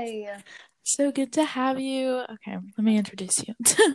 Hi. 0.00 0.42
So 0.82 1.12
good 1.12 1.34
to 1.34 1.44
have 1.44 1.78
you. 1.78 2.24
Okay, 2.32 2.56
let 2.56 2.84
me 2.84 2.96
introduce 2.96 3.46
you. 3.46 3.54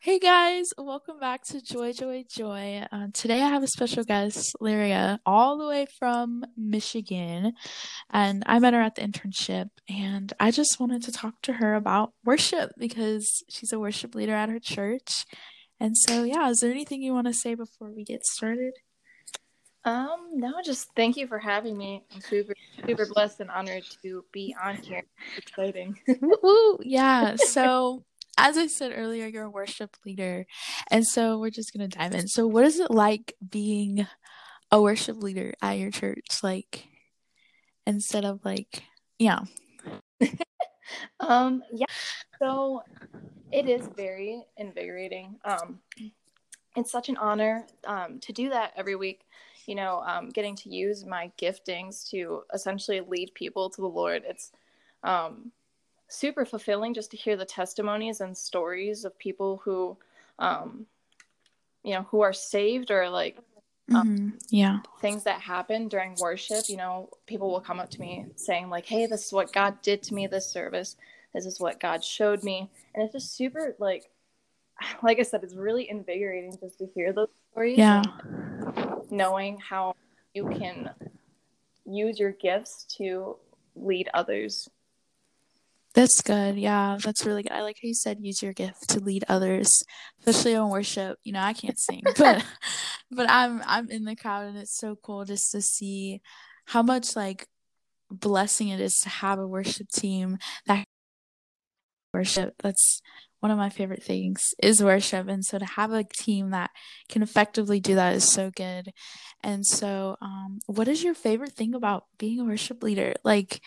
hey 0.00 0.18
guys, 0.18 0.70
welcome 0.78 1.20
back 1.20 1.44
to 1.48 1.60
Joy, 1.60 1.92
Joy, 1.92 2.24
Joy. 2.26 2.86
Uh, 2.90 3.08
today 3.12 3.42
I 3.42 3.48
have 3.48 3.62
a 3.62 3.66
special 3.66 4.02
guest, 4.02 4.56
Lyria, 4.62 5.18
all 5.26 5.58
the 5.58 5.66
way 5.66 5.88
from 5.98 6.42
Michigan. 6.56 7.52
And 8.08 8.44
I 8.46 8.58
met 8.60 8.72
her 8.72 8.80
at 8.80 8.94
the 8.94 9.02
internship, 9.02 9.68
and 9.90 10.32
I 10.40 10.50
just 10.52 10.80
wanted 10.80 11.02
to 11.02 11.12
talk 11.12 11.34
to 11.42 11.52
her 11.52 11.74
about 11.74 12.14
worship 12.24 12.70
because 12.78 13.44
she's 13.50 13.74
a 13.74 13.78
worship 13.78 14.14
leader 14.14 14.34
at 14.34 14.48
her 14.48 14.58
church. 14.58 15.26
And 15.78 15.98
so, 15.98 16.24
yeah, 16.24 16.48
is 16.48 16.60
there 16.60 16.70
anything 16.70 17.02
you 17.02 17.12
want 17.12 17.26
to 17.26 17.34
say 17.34 17.54
before 17.54 17.92
we 17.94 18.04
get 18.04 18.24
started? 18.24 18.72
Um, 19.86 20.30
no, 20.32 20.52
just 20.64 20.88
thank 20.96 21.16
you 21.16 21.28
for 21.28 21.38
having 21.38 21.78
me. 21.78 22.02
I'm 22.12 22.20
super, 22.20 22.54
super 22.84 23.06
blessed 23.06 23.38
and 23.38 23.50
honored 23.50 23.84
to 24.02 24.24
be 24.32 24.54
on 24.60 24.74
here. 24.78 25.04
It's 25.36 25.46
exciting. 25.46 25.96
Woo! 26.42 26.78
Yeah. 26.82 27.36
So, 27.36 28.04
as 28.36 28.58
I 28.58 28.66
said 28.66 28.92
earlier, 28.96 29.26
you're 29.28 29.44
a 29.44 29.50
worship 29.50 29.96
leader. 30.04 30.44
And 30.90 31.06
so, 31.06 31.38
we're 31.38 31.50
just 31.50 31.72
going 31.72 31.88
to 31.88 31.96
dive 31.96 32.14
in. 32.14 32.26
So, 32.26 32.48
what 32.48 32.64
is 32.64 32.80
it 32.80 32.90
like 32.90 33.34
being 33.48 34.08
a 34.72 34.82
worship 34.82 35.22
leader 35.22 35.54
at 35.62 35.78
your 35.78 35.92
church? 35.92 36.42
Like, 36.42 36.88
instead 37.86 38.24
of 38.24 38.44
like, 38.44 38.82
yeah. 39.20 39.42
um, 41.20 41.62
yeah. 41.72 41.86
So, 42.40 42.82
it 43.52 43.68
is 43.68 43.88
very 43.96 44.42
invigorating. 44.56 45.36
Um, 45.44 45.78
it's 46.74 46.90
such 46.90 47.08
an 47.08 47.16
honor 47.18 47.66
um, 47.86 48.18
to 48.18 48.32
do 48.32 48.50
that 48.50 48.72
every 48.76 48.96
week 48.96 49.20
you 49.66 49.74
know, 49.74 50.02
um, 50.06 50.30
getting 50.30 50.56
to 50.56 50.70
use 50.70 51.04
my 51.04 51.30
giftings 51.38 52.08
to 52.10 52.42
essentially 52.54 53.00
lead 53.00 53.32
people 53.34 53.70
to 53.70 53.80
the 53.80 53.88
Lord. 53.88 54.22
It's 54.26 54.52
um, 55.02 55.52
super 56.08 56.44
fulfilling 56.44 56.94
just 56.94 57.10
to 57.12 57.16
hear 57.16 57.36
the 57.36 57.44
testimonies 57.44 58.20
and 58.20 58.36
stories 58.36 59.04
of 59.04 59.18
people 59.18 59.60
who, 59.64 59.96
um, 60.38 60.86
you 61.82 61.94
know, 61.94 62.02
who 62.10 62.20
are 62.20 62.32
saved 62.32 62.90
or 62.90 63.08
like, 63.10 63.38
um, 63.94 64.16
mm-hmm. 64.16 64.28
yeah, 64.50 64.80
things 65.00 65.22
that 65.24 65.40
happen 65.40 65.86
during 65.86 66.16
worship. 66.20 66.68
You 66.68 66.76
know, 66.76 67.08
people 67.26 67.50
will 67.50 67.60
come 67.60 67.78
up 67.78 67.88
to 67.90 68.00
me 68.00 68.26
saying 68.34 68.68
like, 68.68 68.84
"Hey, 68.84 69.06
this 69.06 69.26
is 69.26 69.32
what 69.32 69.52
God 69.52 69.80
did 69.80 70.02
to 70.04 70.14
me 70.14 70.26
this 70.26 70.50
service. 70.50 70.96
This 71.32 71.46
is 71.46 71.60
what 71.60 71.78
God 71.78 72.02
showed 72.02 72.42
me," 72.42 72.68
and 72.94 73.04
it's 73.04 73.12
just 73.12 73.36
super 73.36 73.76
like 73.78 74.10
like 75.02 75.18
I 75.18 75.22
said, 75.22 75.42
it's 75.42 75.54
really 75.54 75.88
invigorating 75.88 76.56
just 76.60 76.78
to 76.78 76.86
hear 76.94 77.12
those 77.12 77.28
stories. 77.52 77.78
Yeah. 77.78 78.02
Knowing 79.10 79.58
how 79.58 79.94
you 80.34 80.48
can 80.48 80.90
use 81.84 82.18
your 82.18 82.32
gifts 82.32 82.84
to 82.98 83.36
lead 83.74 84.08
others. 84.12 84.68
That's 85.94 86.20
good. 86.20 86.58
Yeah, 86.58 86.98
that's 87.02 87.24
really 87.24 87.42
good. 87.42 87.52
I 87.52 87.62
like 87.62 87.76
how 87.82 87.86
you 87.86 87.94
said 87.94 88.18
use 88.20 88.42
your 88.42 88.52
gift 88.52 88.90
to 88.90 89.00
lead 89.00 89.24
others, 89.28 89.82
especially 90.20 90.54
on 90.54 90.70
worship. 90.70 91.18
You 91.24 91.32
know, 91.32 91.40
I 91.40 91.54
can't 91.54 91.78
sing, 91.78 92.02
but 92.18 92.44
but 93.10 93.30
I'm 93.30 93.62
I'm 93.64 93.88
in 93.90 94.04
the 94.04 94.14
crowd 94.14 94.46
and 94.46 94.58
it's 94.58 94.76
so 94.76 94.96
cool 95.02 95.24
just 95.24 95.52
to 95.52 95.62
see 95.62 96.20
how 96.66 96.82
much 96.82 97.16
like 97.16 97.46
blessing 98.10 98.68
it 98.68 98.80
is 98.80 99.00
to 99.00 99.08
have 99.08 99.38
a 99.38 99.46
worship 99.46 99.88
team 99.88 100.36
that 100.66 100.84
worship. 102.12 102.54
That's 102.62 103.00
one 103.40 103.52
of 103.52 103.58
my 103.58 103.68
favorite 103.68 104.02
things 104.02 104.54
is 104.62 104.82
worship 104.82 105.28
and 105.28 105.44
so 105.44 105.58
to 105.58 105.64
have 105.64 105.92
a 105.92 106.04
team 106.04 106.50
that 106.50 106.70
can 107.08 107.22
effectively 107.22 107.80
do 107.80 107.94
that 107.94 108.14
is 108.14 108.24
so 108.24 108.50
good. 108.50 108.92
And 109.42 109.64
so 109.66 110.16
um, 110.20 110.60
what 110.66 110.88
is 110.88 111.04
your 111.04 111.14
favorite 111.14 111.52
thing 111.52 111.74
about 111.74 112.04
being 112.18 112.40
a 112.40 112.44
worship 112.44 112.82
leader? 112.82 113.14
Like 113.24 113.60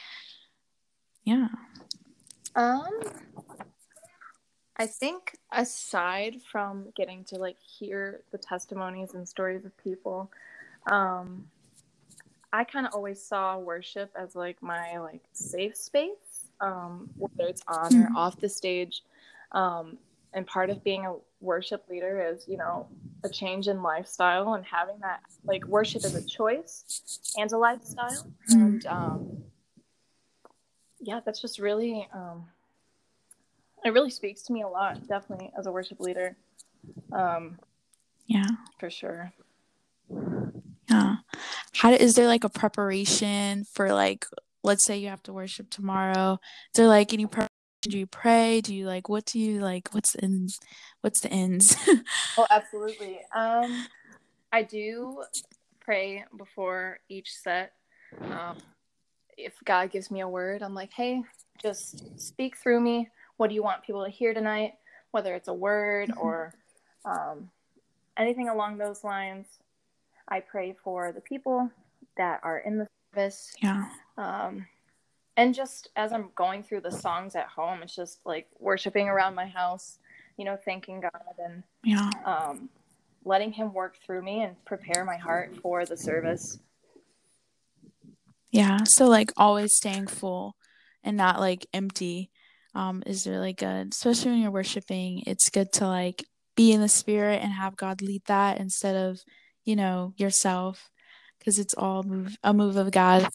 yeah. 1.23 1.47
Um 2.55 2.89
i 4.79 4.87
think 4.87 5.35
aside 5.51 6.37
from 6.51 6.87
getting 6.95 7.23
to 7.25 7.35
like 7.35 7.57
hear 7.59 8.21
the 8.31 8.37
testimonies 8.37 9.13
and 9.13 9.27
stories 9.27 9.65
of 9.65 9.77
people 9.77 10.31
um 10.89 11.45
i 12.51 12.63
kind 12.63 12.87
of 12.87 12.93
always 12.95 13.21
saw 13.21 13.57
worship 13.57 14.09
as 14.17 14.35
like 14.35 14.57
my 14.63 14.97
like 14.97 15.21
safe 15.33 15.75
space 15.75 16.47
um 16.61 17.09
whether 17.17 17.47
it's 17.49 17.61
on 17.67 17.93
or 17.93 18.05
mm-hmm. 18.05 18.15
off 18.15 18.39
the 18.39 18.49
stage 18.49 19.03
um, 19.51 19.97
and 20.33 20.45
part 20.45 20.69
of 20.69 20.83
being 20.83 21.05
a 21.05 21.15
worship 21.41 21.85
leader 21.89 22.33
is, 22.33 22.47
you 22.47 22.57
know, 22.57 22.87
a 23.23 23.29
change 23.29 23.67
in 23.67 23.81
lifestyle 23.81 24.53
and 24.53 24.65
having 24.65 24.97
that 25.01 25.21
like 25.43 25.65
worship 25.65 26.03
as 26.03 26.15
a 26.15 26.25
choice 26.25 27.31
and 27.37 27.51
a 27.51 27.57
lifestyle. 27.57 28.31
And 28.49 28.85
um, 28.85 29.43
yeah, 30.99 31.21
that's 31.25 31.41
just 31.41 31.59
really, 31.59 32.07
um, 32.13 32.45
it 33.83 33.93
really 33.93 34.09
speaks 34.09 34.41
to 34.43 34.53
me 34.53 34.61
a 34.61 34.67
lot, 34.67 35.07
definitely 35.07 35.51
as 35.57 35.65
a 35.65 35.71
worship 35.71 35.99
leader. 35.99 36.35
Um, 37.11 37.57
yeah, 38.27 38.47
for 38.79 38.89
sure. 38.89 39.33
Yeah. 40.89 41.17
How 41.73 41.91
is 41.91 42.15
there 42.15 42.27
like 42.27 42.43
a 42.43 42.49
preparation 42.49 43.65
for 43.71 43.93
like, 43.93 44.25
let's 44.63 44.83
say 44.83 44.97
you 44.97 45.07
have 45.07 45.23
to 45.23 45.33
worship 45.33 45.69
tomorrow? 45.69 46.39
Is 46.73 46.77
there 46.77 46.87
like 46.87 47.13
any 47.13 47.25
preparation? 47.25 47.48
Do 47.81 47.97
you 47.97 48.07
pray? 48.07 48.61
Do 48.61 48.75
you 48.75 48.85
like 48.85 49.09
what 49.09 49.25
do 49.25 49.39
you 49.39 49.59
like 49.59 49.89
what's 49.93 50.15
in 50.15 50.47
what's 51.01 51.21
the 51.21 51.31
ends? 51.31 51.75
Oh 52.37 52.47
absolutely. 52.49 53.19
Um 53.35 53.87
i 54.51 54.63
do 54.63 55.23
pray 55.79 56.25
before 56.37 56.99
each 57.09 57.33
set. 57.33 57.73
Um 58.21 58.57
if 59.37 59.53
god 59.63 59.91
gives 59.91 60.11
me 60.11 60.19
a 60.19 60.27
word 60.27 60.61
i'm 60.61 60.73
like 60.73 60.91
hey 60.91 61.21
just 61.61 62.19
speak 62.19 62.57
through 62.57 62.79
me. 62.79 63.09
What 63.37 63.49
do 63.49 63.55
you 63.55 63.63
want 63.63 63.83
people 63.83 64.03
to 64.03 64.09
hear 64.09 64.33
tonight? 64.33 64.73
Whether 65.11 65.33
it's 65.35 65.47
a 65.47 65.53
word 65.53 66.09
mm-hmm. 66.09 66.19
or 66.19 66.53
um, 67.05 67.49
anything 68.17 68.49
along 68.49 68.77
those 68.77 69.03
lines 69.03 69.47
i 70.27 70.39
pray 70.39 70.75
for 70.83 71.11
the 71.11 71.21
people 71.21 71.69
that 72.17 72.39
are 72.43 72.59
in 72.59 72.77
the 72.77 72.87
service. 73.13 73.53
Yeah. 73.61 73.85
Um 74.17 74.67
and 75.39 75.55
just 75.55 75.87
as 75.95 76.11
I'm 76.11 76.31
going 76.35 76.63
through 76.63 76.81
the 76.81 76.91
songs 76.91 77.33
at 77.33 77.47
home, 77.47 77.81
it's 77.81 77.95
just 77.95 78.19
like 78.25 78.47
worshiping 78.59 79.07
around 79.07 79.35
my 79.35 79.45
house, 79.45 79.99
you 80.35 80.43
know, 80.43 80.57
thanking 80.57 80.99
God 80.99 81.11
and 81.41 81.63
yeah, 81.81 82.09
um, 82.25 82.67
letting 83.23 83.53
Him 83.53 83.73
work 83.73 83.95
through 84.05 84.21
me 84.21 84.43
and 84.43 84.53
prepare 84.65 85.05
my 85.05 85.15
heart 85.15 85.55
for 85.61 85.85
the 85.85 85.95
service. 85.95 86.59
Yeah, 88.51 88.79
so 88.83 89.07
like 89.07 89.31
always 89.37 89.75
staying 89.75 90.07
full 90.07 90.57
and 91.05 91.15
not 91.15 91.39
like 91.39 91.65
empty 91.73 92.31
um, 92.75 93.01
is 93.05 93.25
really 93.25 93.53
good, 93.53 93.93
especially 93.93 94.31
when 94.31 94.41
you're 94.41 94.51
worshiping. 94.51 95.23
It's 95.25 95.49
good 95.49 95.71
to 95.73 95.87
like 95.87 96.25
be 96.57 96.73
in 96.73 96.81
the 96.81 96.89
spirit 96.89 97.41
and 97.41 97.53
have 97.53 97.77
God 97.77 98.01
lead 98.01 98.23
that 98.25 98.59
instead 98.59 98.97
of 98.97 99.21
you 99.63 99.77
know 99.77 100.13
yourself 100.17 100.89
because 101.39 101.59
it's 101.59 101.73
all 101.75 102.03
move 102.03 102.35
a 102.43 102.53
move 102.53 102.75
of 102.75 102.91
God 102.91 103.29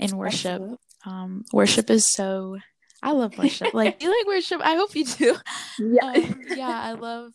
in 0.00 0.16
worship. 0.16 0.54
Absolutely. 0.54 0.78
Um, 1.04 1.44
worship 1.52 1.90
is 1.90 2.12
so. 2.12 2.58
I 3.02 3.12
love 3.12 3.36
worship. 3.36 3.74
like 3.74 4.02
you 4.02 4.08
like 4.08 4.26
worship. 4.26 4.60
I 4.62 4.76
hope 4.76 4.94
you 4.96 5.04
do. 5.04 5.36
Yeah. 5.78 6.06
Um, 6.06 6.40
yeah, 6.48 6.80
I 6.82 6.92
love 6.92 7.32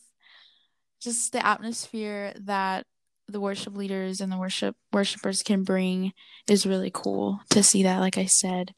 just 1.01 1.31
the 1.31 1.45
atmosphere 1.45 2.33
that 2.41 2.85
the 3.27 3.39
worship 3.39 3.75
leaders 3.75 4.21
and 4.21 4.31
the 4.31 4.37
worship 4.37 4.75
worshipers 4.91 5.43
can 5.43 5.63
bring 5.63 6.13
is 6.49 6.65
really 6.65 6.91
cool 6.93 7.39
to 7.49 7.61
see 7.61 7.83
that 7.83 7.99
like 7.99 8.17
i 8.17 8.25
said 8.25 8.73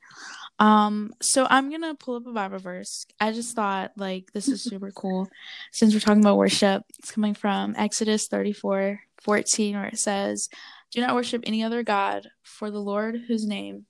um 0.59 1.13
so 1.22 1.47
i'm 1.50 1.72
gonna 1.72 1.96
pull 1.96 2.16
up 2.16 2.28
a 2.28 2.34
bible 2.34 2.59
verse 2.59 3.06
i 3.19 3.31
just 3.31 3.56
thought 3.56 3.91
like 3.96 4.25
this 4.34 4.47
is 4.47 4.63
super 4.63 4.91
cool 4.96 5.28
since 5.72 5.94
we're 5.94 6.00
talking 6.00 6.22
about 6.22 6.38
worship 6.38 6.84
it's 7.00 7.12
coming 7.12 7.34
from 7.34 7.74
exodus 7.78 8.28
34 8.28 9.00
14 9.21 9.75
where 9.75 9.86
it 9.88 9.98
says 9.98 10.50
do 10.92 11.00
not 11.00 11.16
worship 11.16 11.42
any 11.45 11.63
other 11.63 11.81
god 11.81 12.27
for 12.44 12.69
the 12.69 12.81
lord 12.81 13.16
whose 13.27 13.45
name 13.48 13.86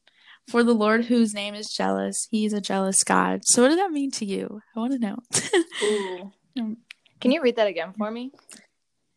for 0.52 0.64
the 0.64 0.76
Lord 0.76 1.06
whose 1.06 1.34
name 1.34 1.56
is 1.56 1.70
jealous, 1.70 2.28
he 2.30 2.46
is 2.46 2.52
a 2.52 2.60
jealous 2.60 3.04
God. 3.04 3.42
So 3.46 3.62
what 3.62 3.70
does 3.70 3.78
that 3.78 3.92
mean 3.92 4.12
to 4.12 4.26
you? 4.26 4.62
I 4.76 4.80
want 4.80 4.94
to 4.94 5.00
know. 5.00 5.18
Um, 6.60 6.80
Can 7.22 7.32
you 7.32 7.42
read 7.42 7.56
that 7.56 7.68
again 7.68 7.94
for 7.98 8.12
me? 8.12 8.34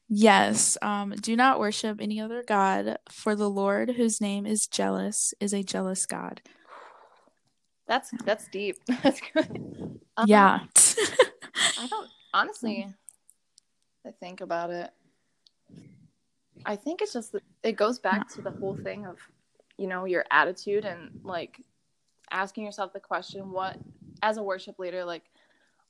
Yes. 0.08 0.78
Um, 0.80 1.10
do 1.20 1.34
not 1.34 1.58
worship 1.58 2.00
any 2.00 2.20
other 2.20 2.44
God, 2.46 2.98
for 3.10 3.34
the 3.34 3.50
Lord 3.50 3.90
whose 3.90 4.20
name 4.20 4.46
is 4.46 4.68
jealous 4.68 5.34
is 5.40 5.52
a 5.52 5.64
jealous 5.64 6.06
God. 6.06 6.42
That's 7.88 8.12
that's 8.24 8.46
deep. 8.46 8.76
That's 9.02 9.20
good. 9.20 9.98
Um, 10.16 10.26
yeah. 10.28 10.60
I 11.76 11.86
don't 11.88 12.08
honestly 12.32 12.86
I 14.06 14.10
think 14.12 14.40
about 14.40 14.70
it. 14.70 14.90
I 16.64 16.76
think 16.76 17.02
it's 17.02 17.12
just 17.12 17.34
it 17.64 17.72
goes 17.72 17.98
back 17.98 18.28
to 18.34 18.42
the 18.42 18.52
whole 18.52 18.76
thing 18.76 19.06
of 19.06 19.18
you 19.78 19.86
know 19.86 20.04
your 20.04 20.24
attitude 20.30 20.84
and 20.84 21.20
like 21.22 21.60
asking 22.30 22.64
yourself 22.64 22.92
the 22.92 23.00
question 23.00 23.50
what 23.50 23.76
as 24.22 24.36
a 24.36 24.42
worship 24.42 24.78
leader 24.78 25.04
like 25.04 25.24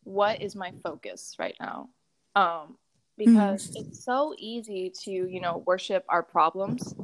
what 0.05 0.43
is 0.43 0.55
my 0.55 0.73
focus 0.83 1.35
right 1.39 1.57
now 1.61 1.89
um 2.37 2.77
because 3.17 3.69
mm-hmm. 3.69 3.87
it's 3.87 4.05
so 4.05 4.35
easy 4.39 4.91
to 4.91 5.11
you 5.11 5.41
know 5.41 5.63
worship 5.67 6.05
our 6.09 6.23
problems 6.23 6.95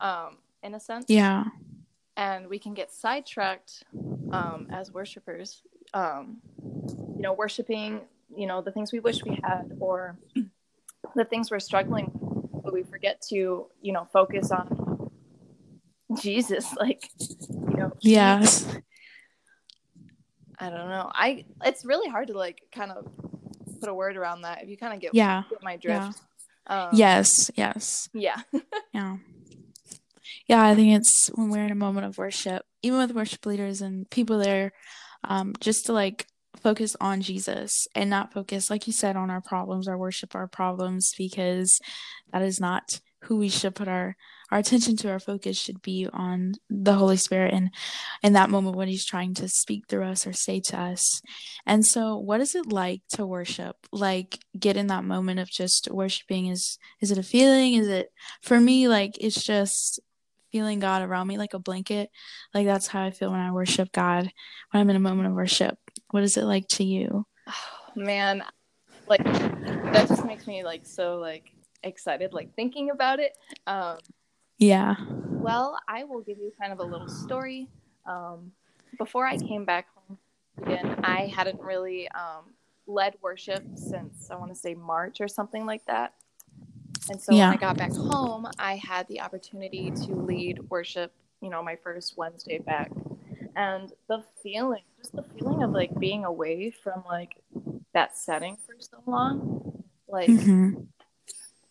um 0.00 0.36
in 0.62 0.74
a 0.74 0.80
sense 0.80 1.06
yeah 1.08 1.44
and 2.16 2.48
we 2.48 2.58
can 2.58 2.74
get 2.74 2.90
sidetracked 2.90 3.84
um, 4.32 4.66
as 4.70 4.92
worshipers. 4.92 5.62
Um, 5.94 6.38
you 7.14 7.22
know, 7.22 7.32
worshiping, 7.32 8.00
you 8.34 8.46
know, 8.46 8.60
the 8.60 8.70
things 8.70 8.92
we 8.92 9.00
wish 9.00 9.24
we 9.24 9.38
had 9.42 9.72
or 9.80 10.18
the 11.14 11.24
things 11.24 11.50
we're 11.50 11.60
struggling 11.60 12.10
with, 12.12 12.64
but 12.64 12.72
we 12.72 12.82
forget 12.82 13.22
to, 13.28 13.66
you 13.80 13.92
know, 13.92 14.06
focus 14.12 14.50
on 14.50 14.66
Jesus. 16.20 16.74
Like, 16.76 17.08
you 17.18 17.76
know, 17.76 17.92
Yes. 18.00 18.66
I 20.58 20.70
don't 20.70 20.88
know. 20.88 21.10
I 21.12 21.44
it's 21.64 21.84
really 21.84 22.08
hard 22.08 22.28
to 22.28 22.34
like 22.38 22.62
kind 22.72 22.90
of 22.90 23.06
put 23.80 23.88
a 23.88 23.94
word 23.94 24.16
around 24.16 24.42
that. 24.42 24.62
If 24.62 24.68
you 24.70 24.76
kind 24.76 24.94
of 24.94 25.00
get, 25.00 25.14
Yeah. 25.14 25.42
get 25.50 25.62
my 25.62 25.76
drift. 25.76 26.20
Um, 26.66 26.90
Yes. 26.92 27.50
Yes. 27.56 28.08
Yeah. 28.12 28.36
Yeah. 28.92 29.16
Yeah, 30.48 30.64
I 30.64 30.74
think 30.74 30.96
it's 30.96 31.28
when 31.34 31.50
we're 31.50 31.64
in 31.64 31.72
a 31.72 31.76
moment 31.76 32.06
of 32.06 32.18
worship, 32.18 32.62
even 32.82 32.98
with 32.98 33.12
worship 33.14 33.44
leaders 33.46 33.80
and 33.82 34.08
people 34.10 34.38
there, 34.38 34.72
um, 35.24 35.54
just 35.60 35.86
to 35.86 35.92
like 35.92 36.26
focus 36.62 36.96
on 37.00 37.20
Jesus 37.20 37.86
and 37.94 38.08
not 38.08 38.32
focus, 38.32 38.70
like 38.70 38.86
you 38.86 38.92
said, 38.92 39.16
on 39.16 39.30
our 39.30 39.40
problems, 39.40 39.88
our 39.88 39.98
worship, 39.98 40.34
our 40.34 40.46
problems, 40.46 41.12
because 41.18 41.80
that 42.32 42.42
is 42.42 42.60
not 42.60 43.00
who 43.26 43.36
we 43.36 43.48
should 43.48 43.74
put 43.74 43.88
our 43.88 44.16
our 44.50 44.58
attention 44.58 44.96
to. 44.96 45.10
Our 45.10 45.18
focus 45.18 45.58
should 45.58 45.82
be 45.82 46.08
on 46.12 46.54
the 46.70 46.94
Holy 46.94 47.16
Spirit 47.16 47.52
and 47.52 47.70
in 48.22 48.32
that 48.34 48.50
moment 48.50 48.76
when 48.76 48.88
He's 48.88 49.04
trying 49.04 49.34
to 49.34 49.48
speak 49.48 49.84
through 49.88 50.04
us 50.04 50.26
or 50.26 50.32
say 50.32 50.60
to 50.60 50.78
us. 50.78 51.20
And 51.66 51.84
so, 51.84 52.16
what 52.16 52.40
is 52.40 52.54
it 52.54 52.72
like 52.72 53.02
to 53.10 53.26
worship? 53.26 53.76
Like, 53.92 54.38
get 54.58 54.76
in 54.76 54.86
that 54.88 55.04
moment 55.04 55.40
of 55.40 55.50
just 55.50 55.88
worshiping. 55.90 56.46
Is 56.46 56.78
is 57.00 57.10
it 57.10 57.18
a 57.18 57.22
feeling? 57.22 57.74
Is 57.74 57.88
it 57.88 58.08
for 58.42 58.60
me? 58.60 58.88
Like, 58.88 59.16
it's 59.20 59.44
just 59.44 60.00
feeling 60.52 60.78
God 60.78 61.02
around 61.02 61.26
me 61.26 61.36
like 61.38 61.54
a 61.54 61.58
blanket. 61.58 62.10
Like 62.54 62.66
that's 62.66 62.86
how 62.86 63.02
I 63.02 63.10
feel 63.10 63.30
when 63.30 63.40
I 63.40 63.52
worship 63.52 63.92
God, 63.92 64.30
when 64.70 64.80
I'm 64.80 64.90
in 64.90 64.96
a 64.96 65.00
moment 65.00 65.28
of 65.28 65.34
worship. 65.34 65.76
What 66.10 66.22
is 66.22 66.36
it 66.36 66.44
like 66.44 66.66
to 66.68 66.84
you? 66.84 67.26
Oh, 67.46 67.52
man, 67.96 68.42
like 69.08 69.22
that 69.24 70.06
just 70.08 70.24
makes 70.24 70.46
me 70.46 70.64
like 70.64 70.86
so 70.86 71.18
like 71.18 71.52
excited 71.86 72.32
like 72.32 72.54
thinking 72.54 72.90
about 72.90 73.18
it. 73.20 73.36
Um, 73.66 73.98
Yeah. 74.58 74.96
well, 75.40 75.78
I 75.88 76.04
will 76.04 76.20
give 76.22 76.38
you 76.38 76.52
kind 76.60 76.72
of 76.72 76.78
a 76.78 76.84
little 76.84 77.08
story. 77.08 77.68
Um, 78.06 78.52
before 78.98 79.26
I 79.26 79.36
came 79.36 79.64
back 79.64 79.88
home 79.94 80.18
again, 80.62 81.00
I 81.04 81.26
hadn't 81.26 81.60
really 81.60 82.08
um, 82.10 82.44
led 82.86 83.14
worship 83.22 83.64
since 83.74 84.28
I 84.30 84.36
want 84.36 84.50
to 84.52 84.56
say 84.58 84.74
March 84.74 85.20
or 85.20 85.28
something 85.28 85.66
like 85.66 85.84
that. 85.86 86.14
And 87.08 87.20
so 87.20 87.36
Yeah. 87.36 87.48
when 87.48 87.58
I 87.58 87.60
got 87.60 87.78
back 87.78 87.92
home, 87.92 88.48
I 88.58 88.76
had 88.76 89.06
the 89.08 89.20
opportunity 89.20 89.92
to 90.06 90.14
lead 90.14 90.58
worship, 90.70 91.12
you 91.40 91.50
know, 91.50 91.62
my 91.62 91.76
first 91.76 92.16
Wednesday 92.16 92.58
back. 92.58 92.90
And 93.54 93.92
the 94.08 94.24
feeling, 94.42 94.82
just 94.98 95.14
the 95.14 95.24
feeling 95.34 95.62
of 95.62 95.70
like 95.70 95.98
being 96.00 96.24
away 96.24 96.70
from 96.70 97.04
like 97.08 97.36
that 97.94 98.16
setting 98.16 98.56
for 98.66 98.74
so 98.80 99.02
long, 99.06 99.84
like 100.08 100.30
hmm 100.30 100.72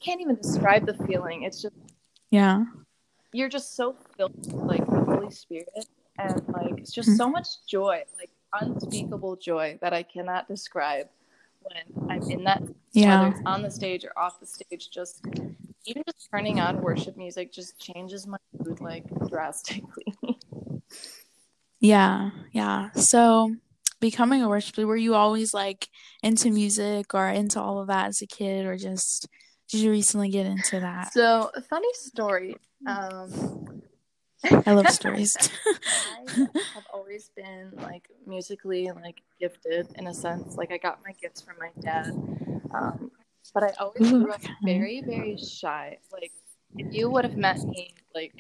can't 0.06 0.22
even 0.22 0.36
describe 0.36 0.86
the 0.86 0.94
feeling. 1.06 1.44
It's 1.44 1.62
just 1.62 1.76
Yeah. 2.30 2.66
you're 3.34 3.50
just 3.50 3.76
so 3.76 3.96
filled 4.16 4.36
with 4.38 4.54
like 4.54 4.86
the 4.86 5.04
Holy 5.04 5.32
Spirit 5.32 5.88
and 6.18 6.42
like 6.50 6.78
it's 6.78 6.94
just 6.94 7.10
mm-hmm. 7.10 7.18
so 7.18 7.30
much 7.30 7.48
joy, 7.68 8.04
like 8.18 8.30
unspeakable 8.62 9.36
joy 9.38 9.78
that 9.82 9.94
I 9.94 10.04
cannot 10.04 10.48
describe 10.48 11.08
when 11.62 12.10
I'm 12.10 12.22
in 12.30 12.44
that 12.44 12.62
Yeah. 12.94 13.22
whether 13.22 13.36
it's 13.36 13.46
on 13.46 13.64
the 13.64 13.72
stage 13.72 14.06
or 14.06 14.14
off 14.18 14.40
the 14.40 14.46
stage, 14.46 14.90
just 14.92 15.26
even 15.86 16.04
just 16.08 16.30
turning 16.32 16.60
on 16.60 16.82
worship 16.82 17.18
music 17.18 17.52
just 17.52 17.80
changes 17.80 18.28
my 18.28 18.38
mood 18.60 18.82
like 18.82 19.06
drastically. 19.28 20.06
Yeah. 21.82 22.32
Yeah. 22.52 22.90
So 22.94 23.54
becoming 24.00 24.42
a 24.42 24.50
worship 24.50 24.78
leader, 24.78 24.88
were 24.88 24.96
you 24.96 25.14
always 25.14 25.54
like 25.54 25.88
into 26.24 26.50
music 26.50 27.14
or 27.14 27.28
into 27.28 27.62
all 27.62 27.80
of 27.80 27.88
that 27.88 28.08
as 28.08 28.22
a 28.24 28.28
kid 28.28 28.66
or 28.66 28.76
just 28.76 29.28
did 29.76 29.84
you 29.84 29.92
recently 29.92 30.30
get 30.30 30.46
into 30.46 30.80
that? 30.80 31.12
so 31.12 31.52
funny 31.70 31.90
story. 31.94 32.56
Um 32.88 33.82
I 34.66 34.72
love 34.74 34.90
stories. 35.02 35.36
I 35.66 36.32
have 36.74 36.84
always 36.94 37.30
been 37.36 37.72
like 37.78 38.10
musically 38.26 38.90
like 38.92 39.22
gifted 39.40 39.88
in 39.96 40.08
a 40.08 40.14
sense. 40.14 40.56
Like 40.56 40.72
I 40.72 40.78
got 40.78 41.00
my 41.04 41.12
gifts 41.22 41.42
from 41.42 41.56
my 41.60 41.72
dad, 41.82 42.12
um, 42.74 43.12
but 43.54 43.64
I 43.64 43.74
always 43.80 44.12
Ooh, 44.12 44.24
grew 44.24 44.32
up 44.32 44.42
very 44.64 45.02
very 45.06 45.38
shy. 45.38 45.98
Like 46.12 46.32
if 46.78 46.94
you 46.94 47.10
would 47.10 47.26
have 47.26 47.36
met 47.36 47.60
me 47.66 47.94
like 48.14 48.34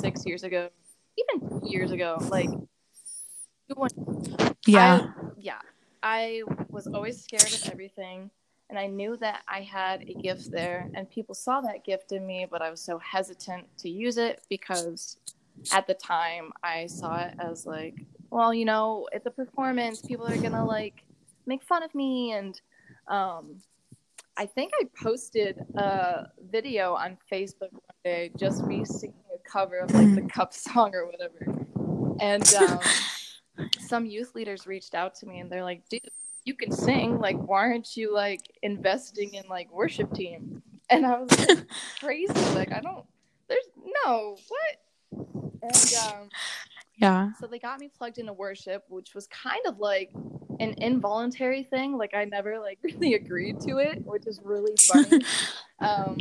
six 0.00 0.26
years 0.26 0.42
ago, 0.42 0.70
even 1.18 1.60
two 1.60 1.68
years 1.70 1.92
ago, 1.92 2.18
like 2.30 2.48
you 2.48 3.74
wouldn't 3.76 4.56
yeah. 4.66 5.08
yeah, 5.38 5.60
I 6.02 6.42
was 6.68 6.86
always 6.88 7.22
scared 7.22 7.42
of 7.42 7.68
everything. 7.70 8.30
And 8.70 8.78
I 8.78 8.86
knew 8.86 9.16
that 9.16 9.42
I 9.48 9.62
had 9.62 10.02
a 10.02 10.14
gift 10.14 10.52
there, 10.52 10.88
and 10.94 11.10
people 11.10 11.34
saw 11.34 11.60
that 11.60 11.84
gift 11.84 12.12
in 12.12 12.24
me, 12.24 12.46
but 12.48 12.62
I 12.62 12.70
was 12.70 12.80
so 12.80 12.98
hesitant 12.98 13.66
to 13.78 13.90
use 13.90 14.16
it 14.16 14.42
because 14.48 15.18
at 15.72 15.88
the 15.88 15.94
time 15.94 16.52
I 16.62 16.86
saw 16.86 17.20
it 17.20 17.34
as 17.40 17.66
like, 17.66 17.96
well, 18.30 18.54
you 18.54 18.64
know, 18.64 19.08
it's 19.12 19.26
a 19.26 19.30
performance. 19.30 20.00
People 20.00 20.26
are 20.26 20.36
gonna 20.36 20.64
like 20.64 21.02
make 21.46 21.62
fun 21.64 21.82
of 21.82 21.94
me. 21.94 22.32
And 22.32 22.60
um, 23.08 23.56
I 24.36 24.46
think 24.46 24.72
I 24.80 24.84
posted 25.02 25.58
a 25.76 26.28
video 26.50 26.94
on 26.94 27.18
Facebook 27.30 27.72
one 27.72 27.80
day, 28.04 28.30
just 28.36 28.64
me 28.64 28.84
singing 28.84 29.16
a 29.34 29.48
cover 29.50 29.78
of 29.80 29.92
like 29.92 30.14
the 30.14 30.22
Cup 30.22 30.52
song 30.54 30.94
or 30.94 31.06
whatever. 31.06 31.66
And 32.20 32.54
um, 32.54 32.78
some 33.80 34.06
youth 34.06 34.34
leaders 34.34 34.66
reached 34.66 34.94
out 34.94 35.16
to 35.16 35.26
me 35.26 35.40
and 35.40 35.50
they're 35.50 35.64
like, 35.64 35.88
dude, 35.88 36.08
you 36.44 36.54
can 36.54 36.72
sing. 36.72 37.18
Like, 37.18 37.36
why 37.36 37.60
aren't 37.60 37.96
you 37.96 38.12
like 38.12 38.40
investing 38.62 39.34
in 39.34 39.44
like 39.48 39.72
worship 39.72 40.12
team? 40.12 40.62
And 40.88 41.06
I 41.06 41.20
was 41.20 41.48
like, 41.48 41.66
crazy. 42.00 42.32
Like, 42.54 42.72
I 42.72 42.80
don't, 42.80 43.04
there's 43.48 43.68
no, 44.04 44.36
what? 44.48 45.26
And 45.62 45.94
um, 46.04 46.28
Yeah. 46.98 47.30
so 47.40 47.46
they 47.46 47.58
got 47.58 47.80
me 47.80 47.88
plugged 47.96 48.18
into 48.18 48.32
worship, 48.34 48.84
which 48.88 49.14
was 49.14 49.26
kind 49.28 49.60
of 49.66 49.78
like 49.78 50.10
an 50.60 50.74
involuntary 50.78 51.62
thing. 51.62 51.96
Like, 51.96 52.12
I 52.14 52.24
never 52.26 52.58
like 52.60 52.78
really 52.82 53.14
agreed 53.14 53.60
to 53.60 53.78
it, 53.78 54.04
which 54.04 54.26
is 54.26 54.40
really 54.44 54.74
funny. 54.86 55.22
um, 55.80 56.16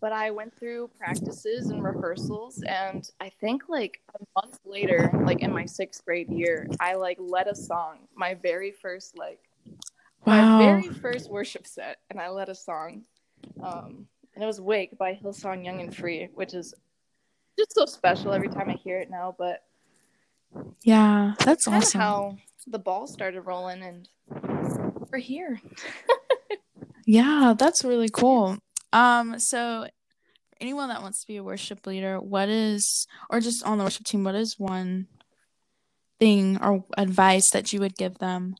but 0.00 0.12
I 0.12 0.30
went 0.30 0.56
through 0.58 0.90
practices 0.98 1.70
and 1.70 1.82
rehearsals, 1.82 2.62
and 2.62 3.08
I 3.20 3.30
think 3.40 3.68
like 3.68 4.00
a 4.14 4.24
month 4.40 4.58
later, 4.64 5.10
like 5.24 5.40
in 5.40 5.52
my 5.52 5.64
sixth 5.66 6.04
grade 6.04 6.30
year, 6.30 6.68
I 6.80 6.94
like 6.94 7.18
led 7.20 7.46
a 7.48 7.54
song, 7.54 7.98
my 8.14 8.34
very 8.34 8.70
first 8.70 9.16
like 9.18 9.40
Wow. 10.24 10.58
my 10.58 10.64
very 10.64 10.88
first 10.88 11.30
worship 11.30 11.66
set, 11.66 11.98
and 12.10 12.20
I 12.20 12.28
led 12.28 12.48
a 12.48 12.54
song, 12.54 13.04
um, 13.62 14.06
and 14.34 14.42
it 14.44 14.46
was 14.46 14.60
"Wake" 14.60 14.98
by 14.98 15.14
Hillsong 15.14 15.64
Young 15.64 15.80
and 15.80 15.94
Free, 15.94 16.28
which 16.34 16.54
is 16.54 16.74
just 17.58 17.74
so 17.74 17.86
special 17.86 18.32
every 18.32 18.48
time 18.48 18.68
I 18.68 18.74
hear 18.74 18.98
it 18.98 19.10
now. 19.10 19.34
But 19.38 19.62
Yeah. 20.82 21.34
That's 21.40 21.66
awesome. 21.66 22.00
how 22.00 22.36
the 22.66 22.78
ball 22.78 23.06
started 23.06 23.42
rolling, 23.42 23.82
and 23.82 24.08
we're 25.10 25.18
here. 25.18 25.60
Yeah, 27.10 27.54
that's 27.58 27.84
really 27.84 28.10
cool. 28.10 28.58
Um, 28.92 29.38
so 29.38 29.86
anyone 30.60 30.88
that 30.88 31.02
wants 31.02 31.20
to 31.20 31.26
be 31.26 31.36
a 31.36 31.44
worship 31.44 31.86
leader, 31.86 32.20
what 32.20 32.48
is, 32.48 33.06
or 33.30 33.40
just 33.40 33.64
on 33.64 33.78
the 33.78 33.84
worship 33.84 34.06
team, 34.06 34.24
what 34.24 34.34
is 34.34 34.58
one 34.58 35.06
thing 36.18 36.58
or 36.62 36.84
advice 36.96 37.50
that 37.52 37.72
you 37.72 37.80
would 37.80 37.96
give 37.96 38.18
them? 38.18 38.56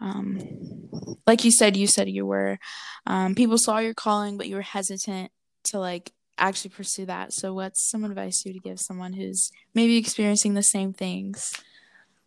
Um, 0.00 0.88
like 1.26 1.44
you 1.44 1.50
said, 1.50 1.76
you 1.76 1.86
said 1.86 2.08
you 2.08 2.26
were, 2.26 2.58
um, 3.06 3.34
people 3.34 3.58
saw 3.58 3.78
your 3.78 3.94
calling, 3.94 4.36
but 4.36 4.48
you 4.48 4.56
were 4.56 4.62
hesitant 4.62 5.30
to 5.64 5.78
like 5.78 6.12
actually 6.38 6.70
pursue 6.70 7.06
that. 7.06 7.32
So 7.32 7.54
what's 7.54 7.88
some 7.90 8.04
advice 8.04 8.44
you 8.44 8.52
would 8.52 8.62
give 8.62 8.80
someone 8.80 9.14
who's 9.14 9.50
maybe 9.74 9.96
experiencing 9.96 10.54
the 10.54 10.62
same 10.62 10.92
things? 10.92 11.52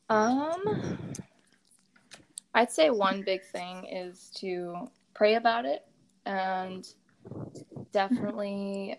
Um, 0.09 0.97
I'd 2.53 2.71
say 2.71 2.89
one 2.89 3.21
big 3.21 3.43
thing 3.43 3.85
is 3.85 4.31
to 4.37 4.89
pray 5.13 5.35
about 5.35 5.65
it 5.65 5.85
and 6.25 6.87
definitely 7.91 8.97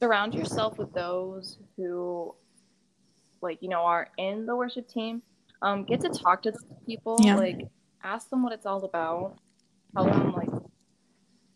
surround 0.00 0.34
yourself 0.34 0.78
with 0.78 0.92
those 0.92 1.58
who, 1.76 2.34
like, 3.40 3.58
you 3.62 3.68
know, 3.68 3.82
are 3.82 4.08
in 4.18 4.46
the 4.46 4.56
worship 4.56 4.88
team. 4.88 5.22
Um, 5.62 5.84
get 5.84 6.00
to 6.00 6.08
talk 6.08 6.42
to 6.42 6.52
people. 6.86 7.18
Yeah. 7.20 7.36
Like, 7.36 7.60
ask 8.02 8.28
them 8.30 8.42
what 8.42 8.52
it's 8.52 8.66
all 8.66 8.84
about. 8.84 9.38
Tell 9.94 10.04
them, 10.04 10.32
like, 10.32 10.48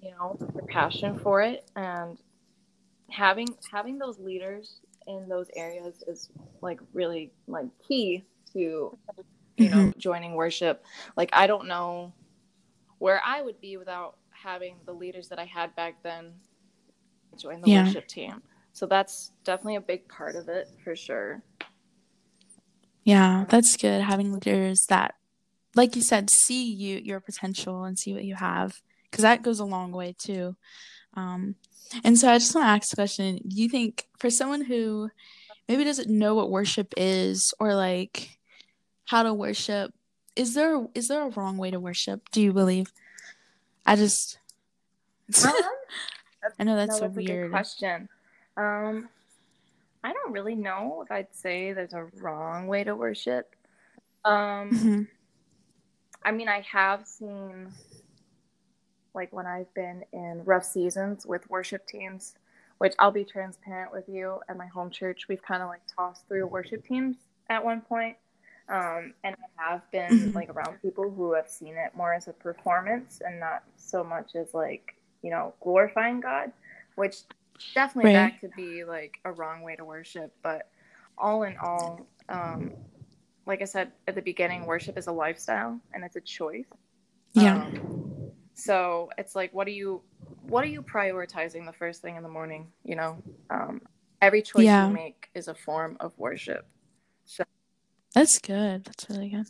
you 0.01 0.11
know, 0.13 0.39
your 0.55 0.67
passion 0.67 1.19
for 1.19 1.43
it, 1.43 1.69
and 1.77 2.19
having 3.11 3.49
having 3.71 3.99
those 3.99 4.19
leaders 4.19 4.81
in 5.07 5.29
those 5.29 5.49
areas 5.57 6.03
is 6.07 6.29
like 6.61 6.81
really 6.93 7.33
like 7.47 7.67
key 7.87 8.25
to 8.53 8.97
you 9.57 9.69
know 9.69 9.93
joining 9.99 10.35
worship 10.35 10.85
like 11.17 11.31
i 11.33 11.47
don't 11.47 11.67
know 11.67 12.13
where 12.99 13.21
i 13.25 13.41
would 13.41 13.61
be 13.61 13.77
without 13.77 14.19
having 14.43 14.77
the 14.87 14.93
leaders 14.93 15.29
that 15.29 15.39
i 15.39 15.45
had 15.45 15.75
back 15.77 16.03
then 16.03 16.33
join 17.37 17.61
the 17.61 17.69
Yeah. 17.69 17.85
worship 17.85 18.07
team 18.07 18.43
so 18.73 18.87
that's 18.87 19.33
definitely 19.45 19.77
a 19.77 19.81
big 19.81 20.09
part 20.09 20.37
of 20.37 20.49
it 20.49 20.69
for 20.83 20.95
sure 20.97 21.43
Yeah, 23.05 23.47
that's 23.49 23.77
good. 23.77 24.03
Having 24.03 24.33
leaders 24.33 24.85
that, 24.91 25.15
like 25.75 25.97
you 25.97 26.03
said, 26.03 26.29
see 26.29 26.71
you 26.71 27.01
your 27.03 27.21
potential 27.21 27.85
and 27.85 27.99
see 27.99 28.13
what 28.13 28.25
you 28.25 28.35
have, 28.35 28.75
because 29.11 29.23
that 29.23 29.43
goes 29.43 29.61
a 29.61 29.65
long 29.65 29.93
way 29.93 30.15
too. 30.19 30.57
Um, 31.15 31.55
and 32.05 32.19
so 32.19 32.29
I 32.31 32.39
just 32.39 32.55
want 32.55 32.67
to 32.67 32.71
ask 32.71 32.93
a 32.93 32.97
question: 32.97 33.41
Do 33.49 33.57
you 33.63 33.69
think 33.71 34.07
for 34.19 34.29
someone 34.29 34.63
who 34.63 35.09
maybe 35.69 35.85
doesn't 35.85 36.11
know 36.11 36.35
what 36.35 36.51
worship 36.51 36.93
is 36.99 37.55
or 37.59 37.75
like 37.75 38.39
how 39.07 39.23
to 39.23 39.33
worship, 39.33 39.93
is 40.37 40.53
there 40.55 40.87
is 40.95 41.09
there 41.09 41.23
a 41.23 41.31
wrong 41.31 41.57
way 41.57 41.71
to 41.71 41.81
worship? 41.81 42.29
Do 42.31 42.43
you 42.43 42.53
believe? 42.53 42.93
I 43.89 43.97
just. 43.97 44.39
Um, 45.45 46.53
I 46.61 46.65
know 46.65 46.77
that's 46.77 46.89
no, 46.91 46.95
so 46.95 47.01
that's 47.01 47.17
a 47.19 47.21
good 47.23 47.29
weird. 47.29 47.51
question. 47.51 48.09
Um, 48.57 49.09
I 50.05 50.13
don't 50.13 50.33
really 50.33 50.55
know 50.55 51.03
if 51.05 51.11
I'd 51.11 51.35
say 51.35 51.73
there's 51.73 51.95
a 51.95 52.05
wrong 52.21 52.69
way 52.69 52.85
to 52.85 52.95
worship. 52.95 53.57
Um, 54.25 54.71
Mhm. 54.71 55.09
I 56.23 56.31
mean, 56.31 56.49
I 56.49 56.61
have 56.61 57.07
seen, 57.07 57.73
like, 59.15 59.33
when 59.33 59.47
I've 59.47 59.73
been 59.75 60.05
in 60.13 60.45
rough 60.45 60.65
seasons 60.65 61.27
with 61.27 61.49
worship 61.51 61.87
teams, 61.89 62.35
which 62.79 62.95
I'll 63.01 63.11
be 63.11 63.25
transparent 63.25 63.91
with 63.93 64.09
you. 64.09 64.41
At 64.49 64.57
my 64.57 64.67
home 64.67 64.91
church, 64.91 65.27
we've 65.29 65.43
kind 65.43 65.63
of 65.63 65.69
like 65.69 65.83
tossed 65.95 66.27
through 66.29 66.47
worship 66.47 66.87
teams 66.87 67.17
at 67.51 67.65
one 67.65 67.81
point. 67.81 68.17
Um, 68.69 69.15
and 69.25 69.35
I 69.59 69.63
have 69.73 69.91
been 69.91 70.33
Mhm. 70.33 70.35
like 70.35 70.51
around 70.51 70.81
people 70.83 71.11
who 71.11 71.33
have 71.33 71.49
seen 71.49 71.75
it 71.77 71.95
more 71.97 72.13
as 72.15 72.29
a 72.29 72.33
performance 72.33 73.21
and 73.25 73.41
not 73.41 73.65
so 73.89 74.05
much 74.05 74.35
as 74.35 74.53
like, 74.55 74.95
you 75.23 75.31
know, 75.31 75.55
glorifying 75.63 76.21
God, 76.21 76.53
which 76.97 77.23
definitely 77.75 78.15
Right. 78.15 78.33
that 78.33 78.41
could 78.41 78.53
be 78.55 78.85
like 78.85 79.19
a 79.25 79.33
wrong 79.33 79.63
way 79.63 79.77
to 79.77 79.85
worship. 79.85 80.35
But 80.43 80.71
all 81.17 81.43
in 81.43 81.57
all, 81.57 82.07
um, 82.29 82.73
like 83.47 83.63
I 83.63 83.65
said 83.65 83.93
at 84.07 84.15
the 84.15 84.23
beginning, 84.23 84.67
worship 84.67 84.99
is 84.99 85.07
a 85.07 85.13
lifestyle 85.13 85.81
and 85.93 86.05
it's 86.05 86.17
a 86.17 86.21
choice. 86.21 86.67
Yeah. 87.33 87.63
Um, 87.63 88.33
so 88.55 89.11
it's 89.19 89.35
like, 89.35 89.53
what 89.55 89.67
are 89.67 89.73
you, 89.73 90.03
what 90.43 90.65
are 90.65 90.69
you 90.69 90.83
prioritizing 90.83 91.65
the 91.65 91.73
first 91.73 92.03
thing 92.03 92.17
in 92.17 92.23
the 92.23 92.29
morning? 92.29 92.69
You 92.85 92.97
know, 92.97 93.23
um, 93.51 93.81
every 94.21 94.43
choice 94.43 94.65
Yeah. 94.65 94.87
you 94.89 94.93
make 94.93 95.29
is 95.35 95.49
a 95.49 95.55
form 95.55 95.97
of 96.01 96.13
worship. 96.19 96.67
So 97.25 97.45
That's 98.15 98.39
good. 98.39 98.85
That's 98.85 99.09
really 99.09 99.31
good. 99.31 99.47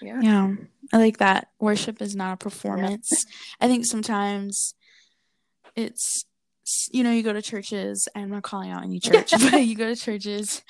Yeah, 0.00 0.20
Yeah. 0.20 0.54
I 0.92 0.98
like 0.98 1.18
that. 1.18 1.48
Worship 1.58 2.00
is 2.00 2.14
not 2.14 2.34
a 2.34 2.36
performance. 2.36 3.26
I 3.60 3.66
think 3.68 3.86
sometimes 3.86 4.74
it's, 5.74 6.24
you 6.90 7.02
know, 7.02 7.10
you 7.12 7.22
go 7.22 7.32
to 7.32 7.42
churches, 7.42 8.08
I'm 8.14 8.30
not 8.30 8.42
calling 8.42 8.70
out 8.70 8.84
any 8.84 9.00
church, 9.00 9.30
but 9.50 9.64
you 9.64 9.74
go 9.74 9.92
to 9.92 10.00
churches 10.00 10.62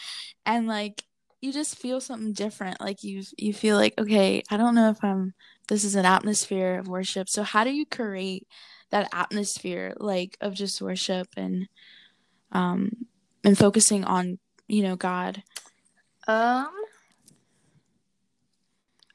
and 0.44 0.66
like 0.66 1.02
you 1.40 1.52
just 1.52 1.78
feel 1.78 2.00
something 2.00 2.32
different. 2.32 2.80
Like 2.80 3.02
you 3.02 3.22
you 3.36 3.52
feel 3.52 3.76
like, 3.76 3.94
okay, 3.98 4.42
I 4.50 4.56
don't 4.56 4.74
know 4.74 4.90
if 4.90 5.02
I'm 5.02 5.34
this 5.68 5.84
is 5.84 5.94
an 5.94 6.04
atmosphere 6.06 6.78
of 6.78 6.88
worship. 6.88 7.28
So 7.28 7.42
how 7.42 7.64
do 7.64 7.70
you 7.70 7.86
create 7.86 8.46
that 8.90 9.08
atmosphere 9.12 9.94
like 9.98 10.36
of 10.40 10.54
just 10.54 10.80
worship 10.80 11.28
and 11.36 11.68
um 12.52 12.92
and 13.44 13.56
focusing 13.56 14.04
on, 14.04 14.38
you 14.66 14.82
know, 14.82 14.96
God? 14.96 15.42
Um, 16.28 16.68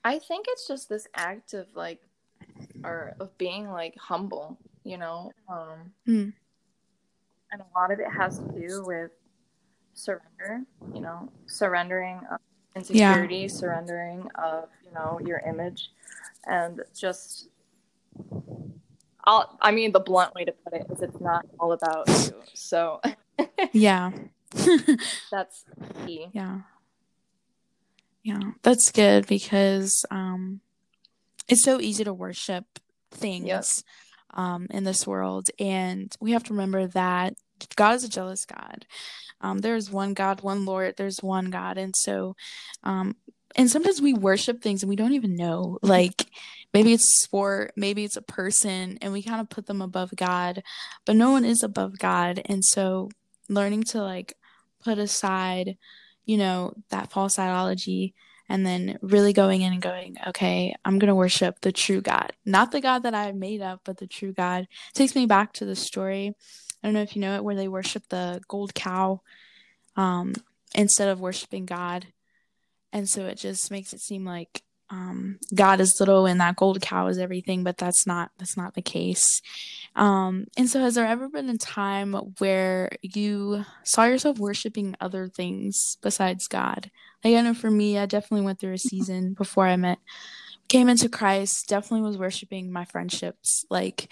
I 0.03 0.19
think 0.19 0.45
it's 0.49 0.67
just 0.67 0.89
this 0.89 1.07
act 1.15 1.53
of 1.53 1.67
like, 1.75 2.01
or 2.83 3.13
of 3.19 3.37
being 3.37 3.69
like 3.69 3.95
humble, 3.97 4.57
you 4.83 4.97
know. 4.97 5.31
Um, 5.47 5.93
Hmm. 6.05 6.29
and 7.51 7.61
a 7.61 7.65
lot 7.79 7.91
of 7.91 7.99
it 7.99 8.07
has 8.09 8.39
to 8.39 8.45
do 8.45 8.83
with 8.85 9.11
surrender, 9.93 10.63
you 10.93 11.01
know, 11.01 11.29
surrendering 11.47 12.19
of 12.31 12.39
insecurity, 12.75 13.47
surrendering 13.47 14.27
of 14.35 14.69
you 14.85 14.91
know 14.93 15.19
your 15.25 15.39
image, 15.39 15.91
and 16.47 16.81
just. 16.97 17.49
I'll, 19.25 19.55
I 19.61 19.71
mean, 19.71 19.91
the 19.91 19.99
blunt 19.99 20.33
way 20.33 20.45
to 20.45 20.51
put 20.51 20.73
it 20.73 20.87
is 20.91 21.03
it's 21.03 21.21
not 21.21 21.45
all 21.59 21.73
about 21.73 22.07
you. 22.09 22.33
So 22.55 22.99
Yeah. 23.71 24.11
that's 25.31 25.63
key. 26.05 26.29
Yeah. 26.33 26.61
Yeah, 28.23 28.51
that's 28.61 28.91
good 28.91 29.27
because 29.27 30.05
um 30.11 30.61
it's 31.47 31.63
so 31.63 31.79
easy 31.81 32.03
to 32.03 32.13
worship 32.13 32.65
things 33.11 33.83
um 34.33 34.67
in 34.69 34.83
this 34.83 35.05
world 35.07 35.47
and 35.59 36.15
we 36.21 36.31
have 36.31 36.43
to 36.45 36.53
remember 36.53 36.87
that 36.87 37.33
God 37.75 37.95
is 37.95 38.03
a 38.03 38.09
jealous 38.09 38.45
God. 38.45 38.85
Um 39.41 39.59
there's 39.59 39.91
one 39.91 40.13
God, 40.13 40.41
one 40.41 40.65
Lord, 40.65 40.95
there's 40.97 41.21
one 41.23 41.49
God 41.49 41.77
and 41.77 41.95
so 41.97 42.35
um 42.83 43.15
and 43.55 43.69
sometimes 43.69 44.01
we 44.01 44.13
worship 44.13 44.61
things 44.61 44.81
and 44.83 44.89
we 44.89 44.95
don't 44.95 45.13
even 45.13 45.35
know 45.35 45.77
like 45.83 46.25
maybe 46.73 46.93
it's 46.93 47.21
sport, 47.23 47.73
maybe 47.75 48.03
it's 48.03 48.17
a 48.17 48.21
person 48.21 48.97
and 49.01 49.11
we 49.11 49.23
kind 49.23 49.41
of 49.41 49.49
put 49.49 49.65
them 49.65 49.81
above 49.81 50.11
God, 50.15 50.63
but 51.05 51.15
no 51.15 51.31
one 51.31 51.43
is 51.43 51.63
above 51.63 51.97
God 51.97 52.41
and 52.45 52.63
so 52.63 53.09
learning 53.49 53.83
to 53.83 54.01
like 54.01 54.35
put 54.83 54.97
aside 54.97 55.77
you 56.25 56.37
know, 56.37 56.73
that 56.89 57.11
false 57.11 57.37
ideology 57.39 58.13
and 58.51 58.65
then 58.65 58.99
really 59.01 59.31
going 59.31 59.61
in 59.61 59.71
and 59.71 59.81
going, 59.81 60.17
okay, 60.27 60.75
I'm 60.83 60.99
going 60.99 61.07
to 61.07 61.15
worship 61.15 61.61
the 61.61 61.71
true 61.71 62.01
God. 62.01 62.33
Not 62.45 62.71
the 62.71 62.81
God 62.81 63.03
that 63.03 63.15
I 63.15 63.31
made 63.31 63.61
up, 63.61 63.81
but 63.85 63.97
the 63.97 64.07
true 64.07 64.33
God. 64.33 64.67
takes 64.93 65.15
me 65.15 65.25
back 65.25 65.53
to 65.53 65.65
the 65.65 65.75
story. 65.75 66.33
I 66.83 66.87
don't 66.87 66.93
know 66.93 67.01
if 67.01 67.15
you 67.15 67.21
know 67.21 67.35
it, 67.35 67.43
where 67.45 67.55
they 67.55 67.69
worship 67.69 68.03
the 68.09 68.41
gold 68.47 68.73
cow 68.73 69.21
um, 69.95 70.33
instead 70.75 71.07
of 71.07 71.21
worshiping 71.21 71.65
God. 71.65 72.07
And 72.91 73.07
so 73.07 73.25
it 73.27 73.37
just 73.37 73.71
makes 73.71 73.93
it 73.93 74.01
seem 74.01 74.25
like 74.25 74.63
um, 74.91 75.39
God 75.55 75.79
is 75.79 75.99
little 75.99 76.25
and 76.25 76.41
that 76.41 76.57
gold 76.57 76.81
cow 76.81 77.07
is 77.07 77.17
everything, 77.17 77.63
but 77.63 77.77
that's 77.77 78.05
not 78.05 78.31
that's 78.37 78.57
not 78.57 78.75
the 78.75 78.81
case. 78.81 79.41
Um, 79.95 80.47
and 80.57 80.69
so, 80.69 80.81
has 80.81 80.95
there 80.95 81.07
ever 81.07 81.29
been 81.29 81.49
a 81.49 81.57
time 81.57 82.13
where 82.39 82.89
you 83.01 83.65
saw 83.83 84.03
yourself 84.03 84.37
worshiping 84.37 84.95
other 84.99 85.29
things 85.29 85.97
besides 86.01 86.47
God? 86.47 86.91
Like, 87.23 87.35
I 87.35 87.41
know 87.41 87.53
for 87.53 87.71
me, 87.71 87.97
I 87.97 88.05
definitely 88.05 88.45
went 88.45 88.59
through 88.59 88.73
a 88.73 88.77
season 88.77 89.33
before 89.33 89.65
I 89.65 89.77
met, 89.77 89.99
came 90.67 90.89
into 90.89 91.07
Christ, 91.07 91.67
definitely 91.69 92.07
was 92.07 92.17
worshiping 92.17 92.71
my 92.71 92.83
friendships, 92.83 93.65
like 93.69 94.09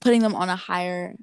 putting 0.00 0.22
them 0.22 0.34
on 0.34 0.48
a 0.48 0.56
higher 0.56 1.16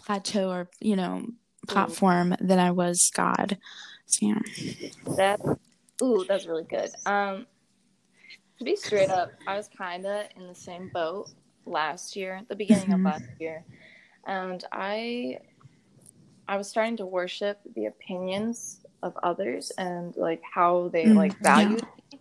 plateau 0.00 0.50
or, 0.50 0.68
you 0.80 0.96
know, 0.96 1.26
platform 1.68 2.34
than 2.40 2.58
I 2.58 2.72
was 2.72 3.10
God. 3.14 3.58
So, 4.06 4.26
yeah. 4.26 4.40
That 5.16 5.40
ooh, 6.02 6.24
that's 6.26 6.46
really 6.46 6.64
good. 6.64 6.90
Um, 7.06 7.46
to 8.62 8.70
be 8.70 8.76
straight 8.76 9.10
up, 9.10 9.32
I 9.46 9.56
was 9.56 9.68
kind 9.76 10.06
of 10.06 10.26
in 10.36 10.46
the 10.46 10.54
same 10.54 10.88
boat 10.88 11.28
last 11.66 12.14
year, 12.14 12.42
the 12.48 12.54
beginning 12.54 12.90
Mhm. 12.90 12.94
of 12.94 13.04
last 13.04 13.28
year, 13.40 13.64
and 14.26 14.64
I, 14.70 15.38
I 16.46 16.56
was 16.56 16.68
starting 16.68 16.96
to 16.98 17.06
worship 17.06 17.60
the 17.74 17.86
opinions 17.86 18.78
of 19.02 19.16
others 19.22 19.72
and 19.78 20.16
like 20.16 20.42
how 20.42 20.88
they 20.92 21.06
Mm, 21.06 21.16
like 21.16 21.36
yeah. 21.40 21.42
valued 21.42 21.82
me. 22.12 22.20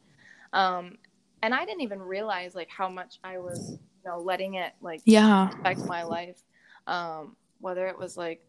Um, 0.53 0.97
and 1.43 1.53
I 1.53 1.65
didn't 1.65 1.81
even 1.81 2.01
realize 2.01 2.55
like 2.55 2.69
how 2.69 2.89
much 2.89 3.19
I 3.23 3.37
was, 3.37 3.77
you 4.03 4.09
know, 4.09 4.19
letting 4.19 4.55
it 4.55 4.73
like 4.81 5.01
Yeah. 5.05 5.49
affect 5.51 5.85
my 5.85 6.03
life, 6.03 6.41
um, 6.87 7.35
whether 7.59 7.87
it 7.87 7.97
was 7.97 8.17
like 8.17 8.41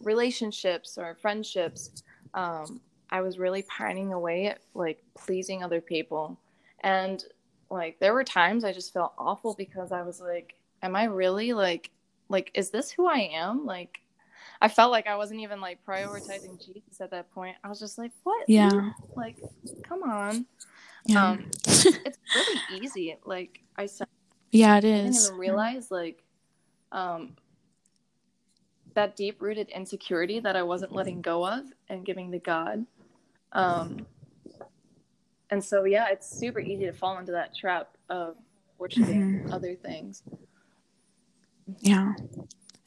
relationships 0.00 0.96
or 0.96 1.16
friendships. 1.16 2.02
Um, 2.34 2.80
I 3.10 3.20
was 3.20 3.38
really 3.38 3.62
pining 3.64 4.12
away 4.12 4.46
at 4.46 4.60
like 4.74 5.02
pleasing 5.18 5.62
other 5.62 5.80
people, 5.80 6.38
and 6.82 7.22
like 7.70 7.98
there 8.00 8.12
were 8.14 8.24
times 8.24 8.64
I 8.64 8.72
just 8.72 8.92
felt 8.92 9.14
awful 9.18 9.54
because 9.54 9.92
I 9.92 10.02
was 10.02 10.20
like, 10.20 10.54
"Am 10.82 10.94
I 10.94 11.04
really 11.04 11.52
like, 11.52 11.90
like, 12.28 12.50
is 12.54 12.70
this 12.70 12.90
who 12.90 13.06
I 13.06 13.30
am?" 13.32 13.64
Like, 13.64 13.98
I 14.60 14.68
felt 14.68 14.92
like 14.92 15.06
I 15.06 15.16
wasn't 15.16 15.40
even 15.40 15.60
like 15.60 15.78
prioritizing 15.86 16.64
Jesus 16.64 17.00
at 17.00 17.10
that 17.10 17.32
point. 17.32 17.56
I 17.64 17.68
was 17.68 17.80
just 17.80 17.98
like, 17.98 18.12
"What? 18.24 18.48
Yeah. 18.48 18.90
Like, 19.16 19.36
come 19.82 20.02
on." 20.02 20.46
Yeah. 21.06 21.30
Um, 21.30 21.50
it's 21.66 22.18
really 22.34 22.60
easy. 22.82 23.16
Like 23.24 23.60
I 23.76 23.86
said. 23.86 24.06
yeah, 24.50 24.78
it 24.78 24.84
is. 24.84 25.00
I 25.00 25.02
didn't 25.08 25.24
even 25.24 25.38
realize 25.38 25.90
like 25.90 26.22
um 26.92 27.36
that 28.94 29.16
deep 29.16 29.40
rooted 29.40 29.70
insecurity 29.70 30.40
that 30.40 30.54
I 30.56 30.62
wasn't 30.62 30.92
letting 30.92 31.22
go 31.22 31.46
of 31.46 31.64
and 31.88 32.04
giving 32.04 32.30
to 32.32 32.38
God. 32.38 32.84
Um 33.52 34.06
and 35.52 35.62
so 35.62 35.84
yeah, 35.84 36.06
it's 36.10 36.28
super 36.28 36.58
easy 36.58 36.86
to 36.86 36.92
fall 36.94 37.18
into 37.18 37.32
that 37.32 37.54
trap 37.54 37.96
of 38.08 38.36
worshiping 38.78 39.44
Mhm. 39.44 39.52
other 39.52 39.76
things. 39.76 40.22
Yeah. 41.80 42.14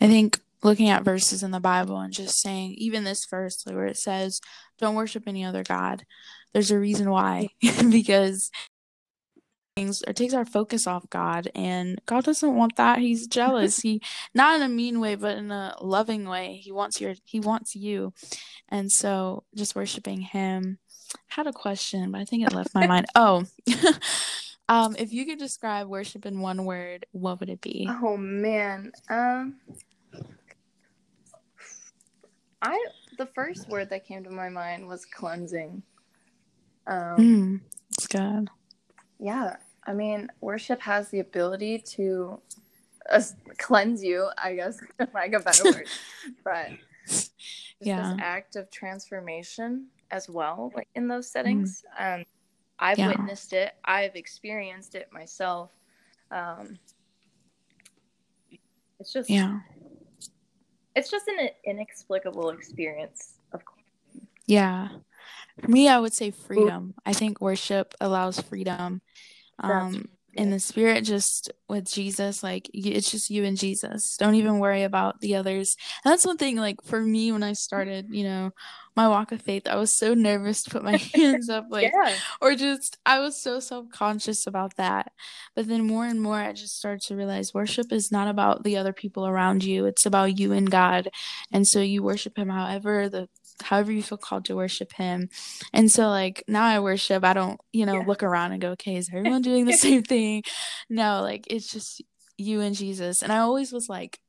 I 0.01 0.07
think 0.07 0.41
looking 0.63 0.89
at 0.89 1.03
verses 1.03 1.43
in 1.43 1.51
the 1.51 1.59
Bible 1.59 1.99
and 1.99 2.11
just 2.11 2.41
saying, 2.41 2.73
even 2.73 3.03
this 3.03 3.25
verse 3.25 3.63
where 3.65 3.85
it 3.85 3.97
says, 3.97 4.41
don't 4.79 4.95
worship 4.95 5.23
any 5.27 5.45
other 5.45 5.63
God, 5.63 6.05
there's 6.53 6.71
a 6.71 6.79
reason 6.79 7.11
why. 7.11 7.49
because 7.91 8.49
things 9.75 10.01
it 10.07 10.15
takes 10.15 10.33
our 10.33 10.45
focus 10.45 10.87
off 10.87 11.07
God 11.09 11.49
and 11.53 12.01
God 12.07 12.23
doesn't 12.23 12.55
want 12.55 12.77
that. 12.77 12.97
He's 12.97 13.27
jealous. 13.27 13.79
he 13.79 14.01
not 14.33 14.55
in 14.55 14.63
a 14.63 14.69
mean 14.69 14.99
way, 14.99 15.13
but 15.15 15.37
in 15.37 15.51
a 15.51 15.75
loving 15.81 16.27
way. 16.27 16.55
He 16.63 16.71
wants 16.71 16.99
your 16.99 17.13
he 17.25 17.39
wants 17.39 17.75
you. 17.75 18.13
And 18.69 18.91
so 18.91 19.43
just 19.53 19.75
worshiping 19.75 20.21
him 20.21 20.79
had 21.27 21.47
a 21.47 21.53
question, 21.53 22.11
but 22.11 22.21
I 22.21 22.25
think 22.25 22.45
it 22.45 22.53
left 22.53 22.73
my 22.73 22.87
mind. 22.87 23.05
Oh, 23.15 23.45
um, 24.69 24.95
if 24.97 25.11
you 25.13 25.25
could 25.25 25.39
describe 25.39 25.87
worship 25.87 26.25
in 26.25 26.39
one 26.39 26.65
word, 26.65 27.05
what 27.11 27.39
would 27.39 27.49
it 27.49 27.61
be? 27.61 27.87
Oh 27.89 28.17
man, 28.17 28.91
um, 29.09 29.55
I 32.61 32.77
the 33.17 33.27
first 33.27 33.69
word 33.69 33.89
that 33.91 34.05
came 34.05 34.23
to 34.23 34.29
my 34.29 34.49
mind 34.49 34.87
was 34.87 35.05
cleansing. 35.05 35.83
Um, 36.87 37.17
Mm, 37.17 37.61
it's 37.91 38.07
good. 38.07 38.49
yeah, 39.19 39.57
I 39.85 39.93
mean, 39.93 40.29
worship 40.41 40.81
has 40.81 41.09
the 41.09 41.19
ability 41.19 41.79
to 41.95 42.41
uh, 43.09 43.21
cleanse 43.57 44.03
you. 44.03 44.29
I 44.41 44.55
guess, 44.55 44.79
like 45.13 45.33
a 45.33 45.39
better 45.39 45.63
word, 45.63 45.87
but 46.43 46.69
Yeah. 47.79 48.11
this 48.11 48.15
act 48.19 48.55
of 48.55 48.71
transformation 48.71 49.87
as 50.11 50.29
well, 50.29 50.71
like 50.75 50.87
in 50.95 51.07
those 51.07 51.29
settings. 51.29 51.83
Um, 51.97 52.23
I've 52.79 52.97
Yeah. 52.97 53.07
witnessed 53.07 53.53
it. 53.53 53.73
I've 53.85 54.15
experienced 54.15 54.95
it 54.95 55.07
myself. 55.11 55.71
Um, 56.31 56.77
it's 58.99 59.13
just, 59.13 59.29
Yeah. 59.29 59.59
it's 60.95 61.09
just 61.09 61.27
an 61.27 61.49
inexplicable 61.65 62.49
experience. 62.49 63.39
Of 63.51 63.63
course, 63.65 63.83
Yeah. 64.47 64.89
For 65.61 65.71
me, 65.71 65.87
I 65.87 65.99
would 65.99 66.13
say 66.13 66.31
freedom. 66.31 66.93
I 67.05 67.13
think 67.13 67.41
worship 67.41 67.93
allows 68.01 68.39
freedom. 68.39 69.01
Um, 69.59 70.09
in 70.33 70.49
the 70.49 70.59
spirit, 70.59 71.05
just 71.05 71.51
with 71.69 71.89
Jesus, 71.89 72.43
like 72.43 72.69
it's 72.73 73.09
just 73.09 73.29
you 73.29 73.45
and 73.45 73.57
Jesus. 73.57 74.17
Don't 74.17 74.35
even 74.35 74.59
worry 74.59 74.83
about 74.83 75.21
the 75.21 75.35
others. 75.35 75.77
And 76.03 76.11
that's 76.11 76.25
one 76.25 76.37
thing, 76.37 76.57
like 76.57 76.81
for 76.83 77.01
me, 77.01 77.31
when 77.31 77.41
I 77.41 77.53
started, 77.53 78.07
you 78.09 78.25
know, 78.25 78.51
my 78.95 79.07
walk 79.07 79.31
of 79.31 79.41
faith, 79.41 79.67
I 79.67 79.75
was 79.75 79.97
so 79.97 80.13
nervous 80.13 80.63
to 80.63 80.69
put 80.69 80.83
my 80.83 80.95
hands 81.13 81.49
up, 81.49 81.65
like, 81.69 81.91
yeah, 81.93 82.17
or 82.41 82.55
just 82.55 82.97
I 83.05 83.19
was 83.19 83.41
so 83.41 83.59
self 83.59 83.89
conscious 83.89 84.47
about 84.47 84.75
that. 84.77 85.11
But 85.55 85.67
then 85.67 85.85
more 85.87 86.05
and 86.05 86.21
more, 86.21 86.37
I 86.37 86.53
just 86.53 86.77
started 86.77 87.01
to 87.07 87.15
realize 87.15 87.53
worship 87.53 87.91
is 87.91 88.11
not 88.11 88.27
about 88.27 88.63
the 88.63 88.77
other 88.77 88.93
people 88.93 89.27
around 89.27 89.63
you. 89.63 89.85
It's 89.85 90.05
about 90.05 90.37
you 90.39 90.51
and 90.53 90.69
God, 90.69 91.09
and 91.51 91.67
so 91.67 91.79
you 91.81 92.03
worship 92.03 92.37
Him 92.37 92.49
however 92.49 93.09
the 93.09 93.27
however 93.63 93.89
you 93.91 94.03
feel 94.03 94.17
called 94.17 94.43
to 94.45 94.55
worship 94.55 94.91
Him. 94.93 95.29
And 95.71 95.89
so 95.89 96.09
like 96.09 96.43
now 96.47 96.65
I 96.65 96.79
worship. 96.79 97.23
I 97.23 97.33
don't 97.33 97.59
you 97.73 97.85
know 97.85 97.99
Yeah. 97.99 98.05
look 98.05 98.23
around 98.23 98.51
and 98.51 98.61
go, 98.61 98.71
okay, 98.71 98.95
is 98.95 99.09
everyone 99.13 99.41
doing 99.41 99.65
the 99.65 99.73
same 99.73 100.03
thing? 100.03 100.43
No, 100.89 101.21
like 101.21 101.45
it's 101.49 101.71
just 101.71 102.01
you 102.37 102.59
and 102.61 102.75
Jesus. 102.75 103.21
And 103.21 103.31
I 103.31 103.39
always 103.39 103.71
was 103.71 103.87
like 103.87 104.19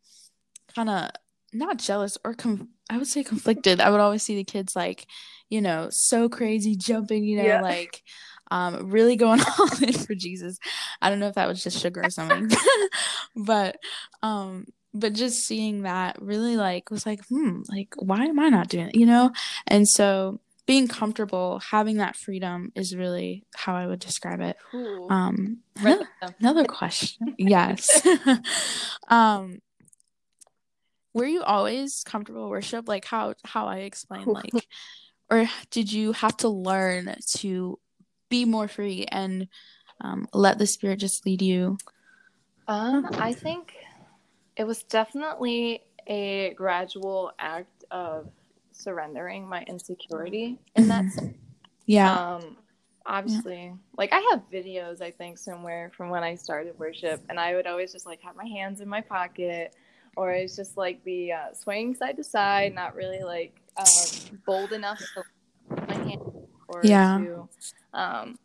kind 0.75 0.88
of 0.90 1.11
not 1.58 1.78
jealous 1.78 2.16
or 2.25 2.34
com- 2.34 2.68
I 2.90 2.98
would 2.98 3.06
say 3.06 3.25
conflicted. 3.25 3.80
I 3.80 3.90
would 3.90 4.00
always 4.00 4.22
see 4.22 4.36
the 4.36 4.44
kids 4.44 4.76
like, 4.76 5.06
you 5.50 5.60
know, 5.60 5.88
so 5.90 6.28
crazy 6.28 6.76
jumping, 6.76 7.25
you 7.25 7.36
know, 7.38 7.44
Yeah. 7.44 7.62
like 7.62 8.02
um 8.50 8.90
really 8.90 9.16
going 9.16 9.40
all 9.58 9.68
in 9.82 9.92
for 9.92 10.14
Jesus. 10.14 10.58
I 11.02 11.10
don't 11.10 11.18
know 11.20 11.28
if 11.28 11.34
that 11.34 11.48
was 11.48 11.62
just 11.64 11.78
sugar 11.80 12.02
or 12.04 12.10
something. 12.10 12.50
but 13.36 13.76
um 14.22 14.66
but 14.94 15.12
just 15.12 15.44
seeing 15.46 15.82
that 15.82 16.20
really 16.22 16.56
like 16.56 16.90
was 16.90 17.04
like, 17.04 17.20
hmm, 17.28 17.60
like 17.68 17.94
why 17.98 18.25
am 18.25 18.38
I 18.38 18.48
not 18.48 18.68
doing 18.68 18.86
it, 18.88 18.94
you 18.94 19.04
know? 19.06 19.30
And 19.66 19.86
so 19.88 20.40
being 20.64 20.88
comfortable, 20.88 21.60
having 21.70 21.98
that 21.98 22.16
freedom 22.16 22.72
is 22.75 22.96
really 22.96 23.44
how 23.54 23.76
I 23.76 23.86
would 23.86 24.00
describe 24.00 24.40
it. 24.40 24.56
cool. 24.70 25.06
Um 25.12 25.58
another, 25.78 26.08
another 26.40 26.64
question. 26.64 27.34
yes. 27.38 27.88
um 29.08 29.58
were 31.16 31.25
you 31.25 31.42
always 31.42 32.04
comfortable 32.04 32.50
worship 32.50 32.87
like 32.87 33.06
how 33.06 33.34
how 33.45 33.67
I 33.67 33.78
explained 33.78 34.26
like 34.26 34.52
or 35.30 35.47
did 35.71 35.91
you 35.91 36.12
have 36.12 36.36
to 36.38 36.49
learn 36.49 37.17
to 37.38 37.78
be 38.28 38.45
more 38.45 38.69
free 38.69 39.06
and 39.10 39.49
um, 40.00 40.28
let 40.32 40.58
the 40.58 40.67
spirit 40.67 41.00
just 41.00 41.25
lead 41.25 41.43
you? 41.43 41.78
Um, 42.69 43.08
I 43.14 43.32
think 43.32 43.75
it 44.56 44.64
was 44.64 44.82
definitely 44.84 45.82
a 46.06 46.52
gradual 46.54 47.32
act 47.38 47.84
of 47.91 48.28
surrendering 48.73 49.49
my 49.49 49.62
insecurity 49.62 50.58
in 50.76 50.88
that 50.88 51.10
sense. 51.10 51.36
Yeah. 51.86 52.12
Um, 52.12 52.56
obviously, 53.04 53.73
like 53.97 54.12
I 54.12 54.21
have 54.30 54.43
videos, 54.52 55.00
I 55.00 55.10
think, 55.10 55.38
somewhere 55.38 55.91
from 55.97 56.10
when 56.10 56.23
I 56.23 56.34
started 56.34 56.78
worship, 56.78 57.23
and 57.28 57.41
I 57.41 57.54
would 57.54 57.67
always 57.67 57.93
just 57.93 58.06
like 58.06 58.23
have 58.23 58.36
my 58.36 58.47
hands 58.47 58.80
in 58.80 58.88
my 58.88 59.00
pocket, 59.00 59.75
or 60.17 60.33
it's 60.33 60.57
just 60.57 60.76
like 60.76 61.05
be 61.05 61.33
uh, 61.33 61.52
swaying 61.55 61.95
side 61.95 62.17
to 62.17 62.25
side, 62.25 62.75
not 62.75 62.95
really 62.95 63.23
like 63.23 63.55
uh, 63.76 63.85
bold 64.47 64.73
enough 64.73 64.99
to 65.15 65.23
my 65.87 65.95
hand 65.95 66.21
or 66.69 66.81
Yeah. 66.85 67.19
to 67.19 67.49
um, 67.93 68.39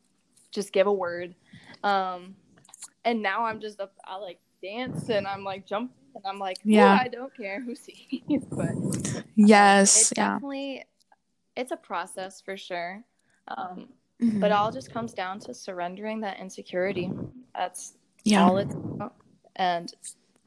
just 0.52 0.72
give 0.74 0.88
a 0.88 0.94
word. 0.94 1.34
Um, 1.84 2.36
and 3.06 3.22
now 3.22 3.46
I'm 3.46 3.60
just 3.60 3.80
up, 3.80 3.94
I 4.06 4.18
like 4.18 4.40
dance 4.62 5.10
and 5.10 5.26
I'm 5.26 5.44
like 5.44 5.66
jumping 5.66 5.96
and 6.14 6.24
I'm 6.28 6.38
like, 6.40 6.58
yeah. 6.64 6.98
I 7.02 7.08
don't 7.08 7.36
care 7.36 7.62
who 7.62 7.74
sees, 7.86 8.44
but 8.52 8.72
yes. 9.36 10.12
it 10.12 10.18
Yeah. 10.18 10.34
definitely 10.34 10.84
it's 11.56 11.72
a 11.72 11.78
process 11.78 12.40
for 12.42 12.56
sure 12.56 13.04
um, 13.50 13.90
Mhm. 14.22 14.40
but 14.40 14.48
it 14.48 14.54
all 14.54 14.72
just 14.72 14.90
comes 14.94 15.14
down 15.14 15.38
to 15.42 15.54
surrendering 15.54 16.22
that 16.22 16.40
insecurity 16.40 17.12
that's 17.54 17.98
yeah. 18.24 18.46
all 18.46 18.58
it's 18.58 18.74
about 18.74 19.16
and 19.58 19.92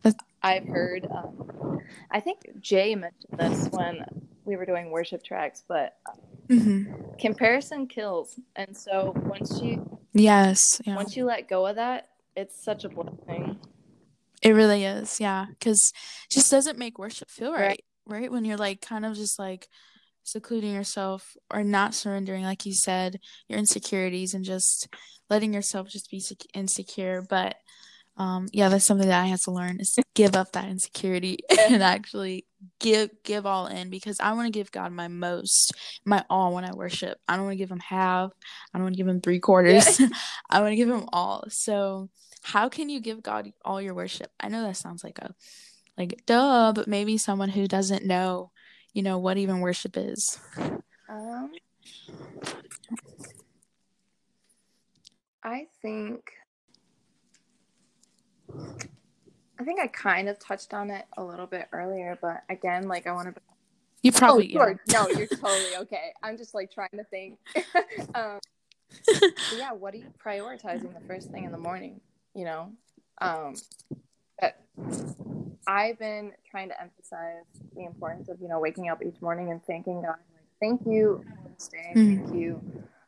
That's- 0.05 0.25
i've 0.43 0.67
heard 0.67 1.07
um, 1.11 1.81
i 2.11 2.21
think 2.21 2.39
jay 2.61 2.95
mentioned 2.95 3.39
this 3.39 3.69
when 3.71 4.05
we 4.45 4.57
were 4.57 4.67
doing 4.67 4.91
worship 4.91 5.25
tracks 5.25 5.65
but 5.67 5.97
Mhm. 6.51 7.19
comparison 7.19 7.87
kills 7.87 8.39
and 8.57 8.77
so 8.77 9.13
once 9.17 9.61
you 9.63 9.99
Yes. 10.13 10.81
Yeah. 10.85 10.95
once 10.97 11.17
you 11.17 11.25
let 11.25 11.49
go 11.49 11.67
of 11.67 11.77
that 11.77 12.11
it's 12.37 12.63
such 12.63 12.85
a 12.85 12.89
blessing 12.89 13.59
It 14.43 14.51
really 14.53 14.85
is, 14.85 15.19
yeah, 15.21 15.47
because 15.49 15.91
just 16.31 16.51
doesn't 16.51 16.79
make 16.79 16.99
worship 16.99 17.31
feel 17.31 17.53
right, 17.53 17.61
Right. 17.61 17.85
right? 18.07 18.31
When 18.31 18.45
you're 18.45 18.59
like 18.59 18.83
kind 18.83 19.07
of 19.07 19.15
just 19.17 19.39
like 19.39 19.69
secluding 20.23 20.75
yourself 20.75 21.35
or 21.51 21.65
not 21.65 21.95
surrendering, 21.95 22.45
like 22.45 22.67
you 22.67 22.75
said, 22.75 23.21
your 23.49 23.59
insecurities 23.59 24.35
and 24.35 24.45
just 24.45 24.89
letting 25.31 25.55
yourself 25.55 25.89
just 25.89 26.11
be 26.11 26.23
insecure. 26.53 27.23
But 27.27 27.57
um, 28.17 28.47
yeah, 28.53 28.69
that's 28.69 28.85
something 28.85 29.09
that 29.09 29.23
I 29.23 29.27
had 29.27 29.41
to 29.41 29.51
learn 29.51 29.81
is 29.81 29.95
to 29.95 30.03
give 30.15 30.37
up 30.37 30.53
that 30.53 30.69
insecurity 30.69 31.39
and 31.69 31.83
actually 31.83 32.47
give 32.79 33.11
give 33.25 33.45
all 33.45 33.67
in 33.67 33.91
because 33.91 34.21
I 34.21 34.33
want 34.33 34.47
to 34.47 34.57
give 34.57 34.71
God 34.71 34.93
my 34.93 35.09
most, 35.09 35.73
my 36.05 36.25
all 36.31 36.55
when 36.55 36.65
I 36.65 36.73
worship. 36.73 37.19
I 37.27 37.37
don't 37.37 37.47
want 37.47 37.55
to 37.55 37.59
give 37.59 37.71
him 37.71 37.81
half. 37.81 38.31
I 38.73 38.79
don't 38.79 38.85
want 38.85 38.95
to 38.95 38.97
give 38.97 39.09
him 39.09 39.21
three 39.21 39.41
quarters. 39.41 40.01
I 40.51 40.61
want 40.61 40.73
to 40.73 40.77
give 40.77 40.89
him 40.89 41.09
all. 41.13 41.45
So 41.49 42.09
how 42.43 42.69
can 42.69 42.89
you 42.89 43.01
give 43.01 43.23
God 43.23 43.53
all 43.65 43.83
your 43.83 43.95
worship? 43.95 44.31
I 44.39 44.49
know 44.49 44.63
that 44.63 44.77
sounds 44.77 45.03
like 45.03 45.19
a 45.19 45.35
like 45.99 46.23
duh, 46.27 46.73
but 46.73 46.87
maybe 46.87 47.19
someone 47.19 47.49
who 47.49 47.67
doesn't 47.67 48.05
know, 48.05 48.53
you 48.93 49.03
know, 49.03 49.19
what 49.19 49.39
even 49.39 49.61
worship 49.61 49.97
is. 49.97 50.39
Um, 51.09 51.51
I 55.43 55.67
think 55.83 56.31
I 59.59 59.65
think 59.65 59.81
I 59.81 59.87
kind 59.87 60.29
of 60.29 60.39
touched 60.39 60.75
on 60.75 60.91
it 60.91 61.05
a 61.17 61.25
little 61.25 61.47
bit 61.47 61.69
earlier, 61.73 62.19
but 62.21 62.43
again, 62.51 62.89
like 62.89 63.07
I 63.07 63.13
want 63.13 63.35
to. 63.35 63.41
You 64.03 64.13
probably 64.13 64.55
oh, 64.59 64.67
yeah. 64.67 64.75
no, 64.93 65.09
you're 65.09 65.27
totally 65.27 65.77
okay. 65.79 66.13
I'm 66.23 66.37
just 66.37 66.55
like 66.55 66.71
trying 66.71 66.91
to 66.97 67.05
think. 67.05 67.39
um, 68.15 68.39
yeah, 69.57 69.73
what 69.73 69.95
are 69.95 69.99
you 69.99 70.07
prioritizing 70.23 70.93
the 70.93 71.07
first 71.07 71.31
thing 71.31 71.45
in 71.45 71.53
the 71.53 71.59
morning? 71.59 72.01
You 72.35 72.45
know, 72.45 72.73
um, 73.21 73.55
but 74.41 74.61
I've 75.67 75.99
been 75.99 76.33
trying 76.51 76.69
to 76.69 76.81
emphasize 76.81 77.45
the 77.75 77.85
importance 77.85 78.29
of 78.29 78.41
you 78.41 78.49
know 78.49 78.59
waking 78.59 78.89
up 78.89 79.03
each 79.03 79.21
morning 79.23 79.51
and 79.51 79.65
thanking 79.65 80.03
God. 80.03 80.17
Like, 80.35 80.45
thank 80.61 80.83
you 80.85 81.25
for 81.43 81.49
this 81.51 81.69
day. 81.69 81.93
Mm. 81.95 82.27
Thank 82.27 82.35
you 82.35 82.61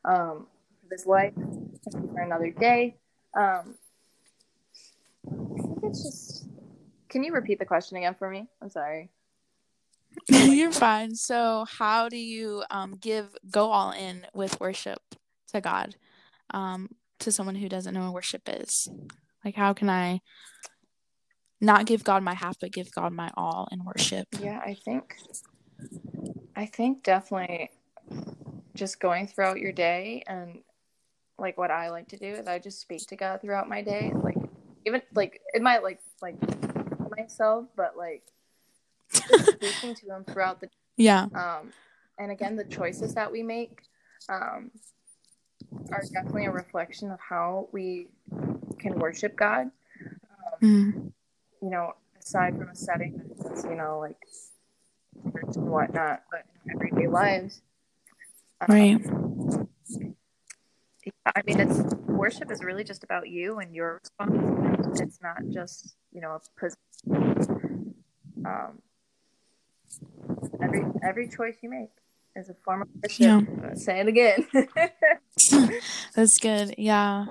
um, 0.05 0.47
for 0.81 0.89
this 0.89 1.05
life. 1.05 1.33
Thank 1.35 2.03
you 2.03 2.09
for 2.13 2.21
another 2.21 2.49
day. 2.49 2.95
Um, 3.37 3.75
I 5.57 5.61
think 5.61 5.79
it's 5.83 6.03
just. 6.03 6.47
Can 7.09 7.23
you 7.23 7.33
repeat 7.33 7.59
the 7.59 7.65
question 7.65 7.97
again 7.97 8.15
for 8.17 8.29
me? 8.29 8.47
I'm 8.61 8.69
sorry. 8.69 9.09
You're 10.29 10.71
fine. 10.71 11.15
So 11.15 11.65
how 11.69 12.09
do 12.09 12.17
you 12.17 12.63
um 12.69 12.95
give 12.99 13.35
go 13.49 13.71
all 13.71 13.91
in 13.91 14.25
with 14.33 14.59
worship 14.59 14.99
to 15.53 15.61
God? 15.61 15.95
Um 16.51 16.89
to 17.19 17.31
someone 17.31 17.55
who 17.55 17.69
doesn't 17.69 17.93
know 17.93 18.05
what 18.05 18.13
worship 18.13 18.43
is. 18.47 18.89
Like 19.45 19.55
how 19.55 19.73
can 19.73 19.89
I 19.89 20.19
not 21.59 21.85
give 21.85 22.03
God 22.03 22.23
my 22.23 22.33
half 22.33 22.57
but 22.59 22.71
give 22.71 22.91
God 22.91 23.13
my 23.13 23.31
all 23.35 23.67
in 23.71 23.83
worship? 23.83 24.27
Yeah, 24.39 24.59
I 24.59 24.75
think 24.85 25.15
I 26.55 26.65
think 26.65 27.03
definitely 27.03 27.71
just 28.75 28.99
going 28.99 29.27
throughout 29.27 29.59
your 29.59 29.71
day 29.71 30.23
and 30.27 30.59
like 31.39 31.57
what 31.57 31.71
I 31.71 31.89
like 31.89 32.07
to 32.09 32.17
do 32.17 32.27
is 32.27 32.47
I 32.47 32.59
just 32.59 32.81
speak 32.81 33.07
to 33.07 33.15
God 33.15 33.41
throughout 33.41 33.69
my 33.69 33.81
day. 33.81 34.11
Like 34.13 34.37
even 34.87 35.01
like 35.13 35.41
it 35.53 35.61
might 35.61 35.83
like 35.83 35.99
like 36.21 36.35
myself, 37.15 37.65
but 37.75 37.95
like 37.97 38.23
speaking 39.55 39.93
to 39.95 40.07
him 40.07 40.23
throughout 40.25 40.59
the 40.61 40.69
Yeah. 40.95 41.27
um 41.35 41.71
and 42.17 42.31
again 42.31 42.55
the 42.55 42.63
choices 42.63 43.13
that 43.13 43.31
we 43.31 43.43
make 43.43 43.81
um, 44.29 44.71
are 45.91 46.03
definitely 46.13 46.45
a 46.45 46.51
reflection 46.51 47.11
of 47.11 47.19
how 47.19 47.67
we 47.71 48.07
can 48.79 48.97
worship 48.99 49.35
God. 49.35 49.71
Um, 50.01 50.59
Mm. 50.61 51.11
you 51.61 51.69
know, 51.69 51.93
aside 52.19 52.57
from 52.57 52.69
a 52.69 52.75
setting 52.75 53.21
that's, 53.39 53.63
you 53.63 53.75
know, 53.75 53.99
like 53.99 54.17
church 55.33 55.55
and 55.55 55.69
whatnot, 55.69 56.23
but 56.31 56.45
in 56.65 56.71
everyday 56.73 57.07
lives. 57.07 57.61
um, 58.61 58.67
Right. 58.69 59.66
I 61.25 61.41
mean, 61.45 61.59
it's 61.59 61.93
worship 62.05 62.51
is 62.51 62.63
really 62.63 62.83
just 62.83 63.03
about 63.03 63.29
you 63.29 63.59
and 63.59 63.75
your 63.75 64.01
response. 64.01 64.99
It's 65.01 65.19
not 65.21 65.37
just 65.51 65.95
you 66.11 66.21
know 66.21 66.37
a 66.37 66.59
position. 66.59 67.95
Um, 68.45 68.81
every 70.61 70.85
every 71.03 71.29
choice 71.29 71.55
you 71.61 71.69
make 71.69 71.89
is 72.35 72.49
a 72.49 72.53
form 72.63 72.83
of 72.83 72.87
worship. 73.01 73.19
Yeah. 73.19 73.73
Say 73.75 73.99
it 73.99 74.07
again. 74.07 74.47
That's 76.15 76.37
good. 76.39 76.75
Yeah. 76.77 77.25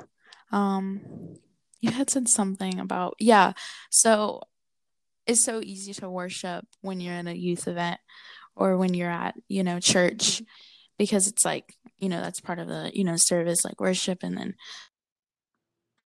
Um 0.52 1.36
you 1.80 1.90
had 1.90 2.10
said 2.10 2.28
something 2.28 2.78
about 2.78 3.14
yeah. 3.18 3.52
So 3.90 4.42
it's 5.26 5.42
so 5.42 5.60
easy 5.60 5.92
to 5.94 6.08
worship 6.08 6.66
when 6.80 7.00
you're 7.00 7.14
in 7.14 7.28
a 7.28 7.34
youth 7.34 7.66
event 7.68 8.00
or 8.54 8.76
when 8.76 8.94
you're 8.94 9.10
at, 9.10 9.34
you 9.48 9.64
know, 9.64 9.80
church 9.80 10.42
because 10.98 11.28
it's 11.28 11.44
like, 11.44 11.74
you 11.98 12.08
know, 12.08 12.20
that's 12.20 12.40
part 12.40 12.58
of 12.58 12.68
the, 12.68 12.90
you 12.94 13.04
know, 13.04 13.16
service 13.16 13.64
like 13.64 13.80
worship 13.80 14.22
and 14.22 14.36
then 14.36 14.54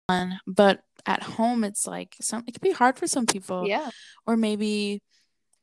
fun. 0.08 0.40
But 0.48 0.82
at 1.06 1.24
home 1.24 1.64
it's 1.64 1.88
like 1.88 2.16
some 2.22 2.44
it 2.48 2.54
can 2.54 2.62
be 2.62 2.74
hard 2.74 2.98
for 2.98 3.08
some 3.08 3.26
people. 3.26 3.68
Yeah, 3.68 3.90
or 4.26 4.38
maybe 4.38 5.02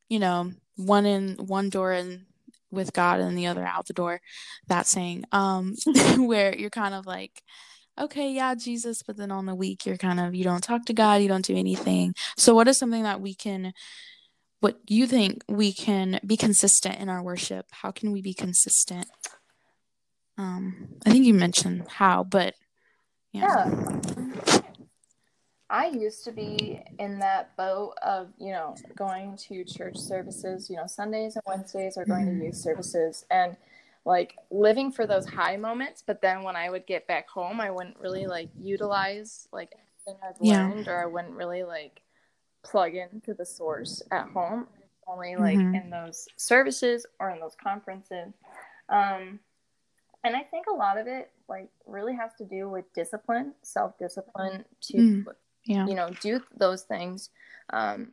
you 0.08 0.18
know 0.18 0.52
one 0.76 1.06
in 1.06 1.34
one 1.36 1.70
door 1.70 1.92
and 1.92 2.26
with 2.70 2.92
god 2.92 3.20
and 3.20 3.38
the 3.38 3.46
other 3.46 3.64
out 3.64 3.86
the 3.86 3.92
door 3.92 4.20
that 4.66 4.86
saying 4.86 5.24
um 5.30 5.74
where 6.16 6.56
you're 6.56 6.70
kind 6.70 6.94
of 6.94 7.06
like 7.06 7.42
okay 7.98 8.32
yeah 8.32 8.54
jesus 8.56 9.02
but 9.02 9.16
then 9.16 9.30
on 9.30 9.46
the 9.46 9.54
week 9.54 9.86
you're 9.86 9.96
kind 9.96 10.18
of 10.18 10.34
you 10.34 10.42
don't 10.42 10.64
talk 10.64 10.84
to 10.84 10.92
god 10.92 11.22
you 11.22 11.28
don't 11.28 11.44
do 11.44 11.56
anything. 11.56 12.14
So 12.36 12.54
what 12.54 12.68
is 12.68 12.78
something 12.78 13.04
that 13.04 13.20
we 13.20 13.34
can 13.34 13.72
what 14.64 14.78
you 14.88 15.06
think 15.06 15.44
we 15.46 15.74
can 15.74 16.18
be 16.24 16.38
consistent 16.38 16.98
in 16.98 17.10
our 17.10 17.22
worship 17.22 17.66
how 17.70 17.90
can 17.90 18.12
we 18.12 18.22
be 18.22 18.32
consistent 18.32 19.06
um 20.38 20.88
i 21.04 21.10
think 21.10 21.26
you 21.26 21.34
mentioned 21.34 21.86
how 21.86 22.24
but 22.24 22.54
yeah, 23.32 23.66
yeah. 23.66 24.60
I 25.68 25.86
used 25.86 26.24
to 26.24 26.30
be 26.30 26.80
in 27.00 27.18
that 27.18 27.56
boat 27.56 27.94
of, 28.00 28.28
you 28.38 28.52
know, 28.52 28.76
going 28.94 29.36
to 29.48 29.64
church 29.64 29.96
services, 29.96 30.70
you 30.70 30.76
know, 30.76 30.86
Sundays 30.86 31.34
and 31.34 31.42
Wednesdays 31.46 31.96
or 31.96 32.04
going 32.04 32.26
to 32.26 32.44
youth 32.44 32.54
services 32.54 33.24
and 33.32 33.56
like 34.04 34.36
living 34.52 34.92
for 34.92 35.04
those 35.04 35.26
high 35.26 35.56
moments. 35.56 36.00
But 36.06 36.22
then 36.22 36.44
when 36.44 36.54
I 36.54 36.70
would 36.70 36.86
get 36.86 37.08
back 37.08 37.28
home, 37.28 37.60
I 37.60 37.72
wouldn't 37.72 37.98
really 37.98 38.28
like 38.28 38.50
utilize 38.60 39.48
like 39.52 39.72
anything 40.06 40.22
I've 40.22 40.40
Yeah. 40.40 40.68
learned 40.68 40.86
or 40.86 41.02
I 41.02 41.06
wouldn't 41.06 41.34
really 41.34 41.64
like 41.64 42.03
plug 42.64 42.94
into 42.94 43.34
the 43.34 43.46
source 43.46 44.02
at 44.10 44.26
home. 44.28 44.66
Only 45.06 45.36
like 45.36 45.58
Mhm. 45.58 45.74
in 45.84 45.90
those 45.90 46.26
services 46.36 47.06
or 47.20 47.30
in 47.30 47.38
those 47.38 47.54
conferences. 47.56 48.32
Um, 48.88 49.38
and 50.24 50.34
I 50.34 50.42
think 50.42 50.66
a 50.66 50.72
lot 50.72 50.96
of 50.96 51.06
it 51.06 51.30
like 51.46 51.68
really 51.86 52.14
has 52.14 52.34
to 52.36 52.44
do 52.44 52.68
with 52.70 52.90
discipline, 52.94 53.54
self 53.62 53.96
discipline 53.98 54.64
to 54.80 54.96
Mm. 54.96 55.34
yeah 55.66 55.86
you 55.86 55.94
know 55.94 56.10
do 56.20 56.42
those 56.56 56.82
things 56.82 57.30
um 57.70 58.12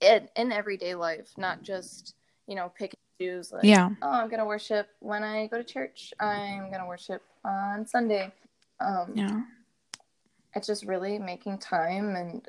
in, 0.00 0.28
in 0.36 0.52
everyday 0.52 0.94
life 0.94 1.32
not 1.36 1.62
just 1.62 2.14
you 2.46 2.54
know 2.54 2.68
pick 2.78 2.92
and 2.94 3.18
choose 3.28 3.50
like 3.52 3.64
yeah 3.64 3.88
oh 4.02 4.10
i'm 4.10 4.28
gonna 4.28 4.46
worship 4.46 4.88
when 5.00 5.24
i 5.24 5.46
go 5.48 5.56
to 5.58 5.64
church 5.64 6.14
i'm 6.20 6.70
gonna 6.70 6.86
worship 6.86 7.22
on 7.44 7.84
sunday 7.86 8.32
um 8.80 9.12
yeah 9.16 9.42
it's 10.54 10.66
just 10.68 10.84
really 10.84 11.18
making 11.18 11.58
time 11.58 12.14
and 12.14 12.48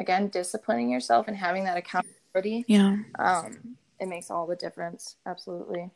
again 0.00 0.28
disciplining 0.28 0.90
yourself 0.90 1.28
and 1.28 1.36
having 1.36 1.64
that 1.64 1.76
accountability 1.76 2.64
yeah. 2.66 2.96
um 3.18 3.76
it 4.00 4.08
makes 4.08 4.30
all 4.30 4.46
the 4.46 4.56
difference. 4.56 5.16
Absolutely. 5.26 5.90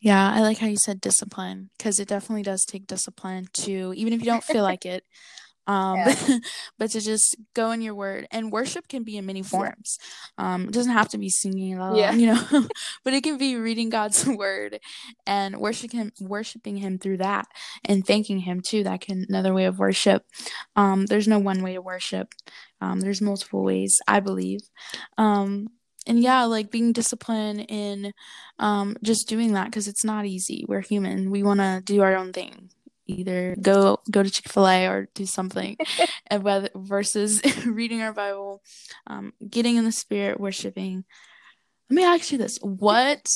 Yeah, 0.00 0.30
I 0.30 0.40
like 0.42 0.58
how 0.58 0.66
you 0.66 0.76
said 0.76 1.00
discipline 1.00 1.70
because 1.76 1.98
it 1.98 2.06
definitely 2.06 2.42
does 2.42 2.64
take 2.64 2.86
discipline 2.86 3.48
to, 3.54 3.94
even 3.96 4.12
if 4.12 4.20
you 4.20 4.26
don't 4.26 4.44
feel 4.44 4.62
like 4.62 4.84
it, 4.84 5.04
um, 5.66 5.96
Yeah. 5.96 6.14
but 6.78 6.90
to 6.90 7.00
just 7.00 7.36
go 7.54 7.70
in 7.72 7.82
your 7.82 7.94
word. 7.94 8.26
And 8.30 8.52
worship 8.52 8.88
can 8.88 9.02
be 9.02 9.16
in 9.16 9.26
many 9.26 9.42
forms. 9.42 9.98
Um, 10.38 10.68
it 10.68 10.72
doesn't 10.72 10.92
have 10.92 11.08
to 11.10 11.18
be 11.18 11.28
singing, 11.30 11.78
la, 11.78 11.94
Yeah. 11.94 12.12
you 12.12 12.26
know, 12.26 12.42
but 13.04 13.14
it 13.14 13.22
can 13.22 13.38
be 13.38 13.56
reading 13.56 13.88
God's 13.90 14.26
word 14.26 14.80
and 15.26 15.58
worship 15.58 15.92
him, 15.92 16.12
worshiping 16.20 16.76
Him 16.78 16.98
through 16.98 17.18
that, 17.18 17.46
and 17.84 18.06
thanking 18.06 18.40
Him 18.40 18.60
too. 18.60 18.84
That 18.84 19.00
can 19.00 19.26
another 19.28 19.52
way 19.54 19.64
of 19.64 19.78
worship. 19.78 20.24
Um, 20.74 21.06
there's 21.06 21.28
no 21.28 21.38
one 21.38 21.62
way 21.62 21.74
to 21.74 21.82
worship. 21.82 22.34
Um, 22.80 23.00
there's 23.00 23.22
multiple 23.22 23.64
ways, 23.64 23.98
I 24.06 24.20
believe. 24.20 24.60
Um, 25.18 25.68
and 26.06 26.20
yeah, 26.20 26.44
like 26.44 26.70
being 26.70 26.92
disciplined 26.92 27.66
in 27.68 28.12
um, 28.58 28.96
just 29.02 29.28
doing 29.28 29.54
that 29.54 29.66
because 29.66 29.88
it's 29.88 30.04
not 30.04 30.24
easy. 30.26 30.64
We're 30.68 30.82
human. 30.82 31.30
We 31.30 31.42
want 31.42 31.60
to 31.60 31.82
do 31.84 32.02
our 32.02 32.14
own 32.16 32.32
thing. 32.32 32.70
Either 33.06 33.56
go 33.60 34.00
go 34.10 34.22
to 34.22 34.30
Chick 34.30 34.48
Fil 34.48 34.66
A 34.66 34.86
or 34.86 35.08
do 35.14 35.26
something, 35.26 35.76
and 36.26 36.42
whether 36.42 36.68
versus 36.74 37.40
reading 37.66 38.02
our 38.02 38.12
Bible, 38.12 38.62
um, 39.06 39.32
getting 39.48 39.76
in 39.76 39.84
the 39.84 39.92
spirit, 39.92 40.40
worshiping. 40.40 41.04
Let 41.88 41.94
me 41.96 42.04
ask 42.04 42.32
you 42.32 42.38
this: 42.38 42.58
What 42.62 43.26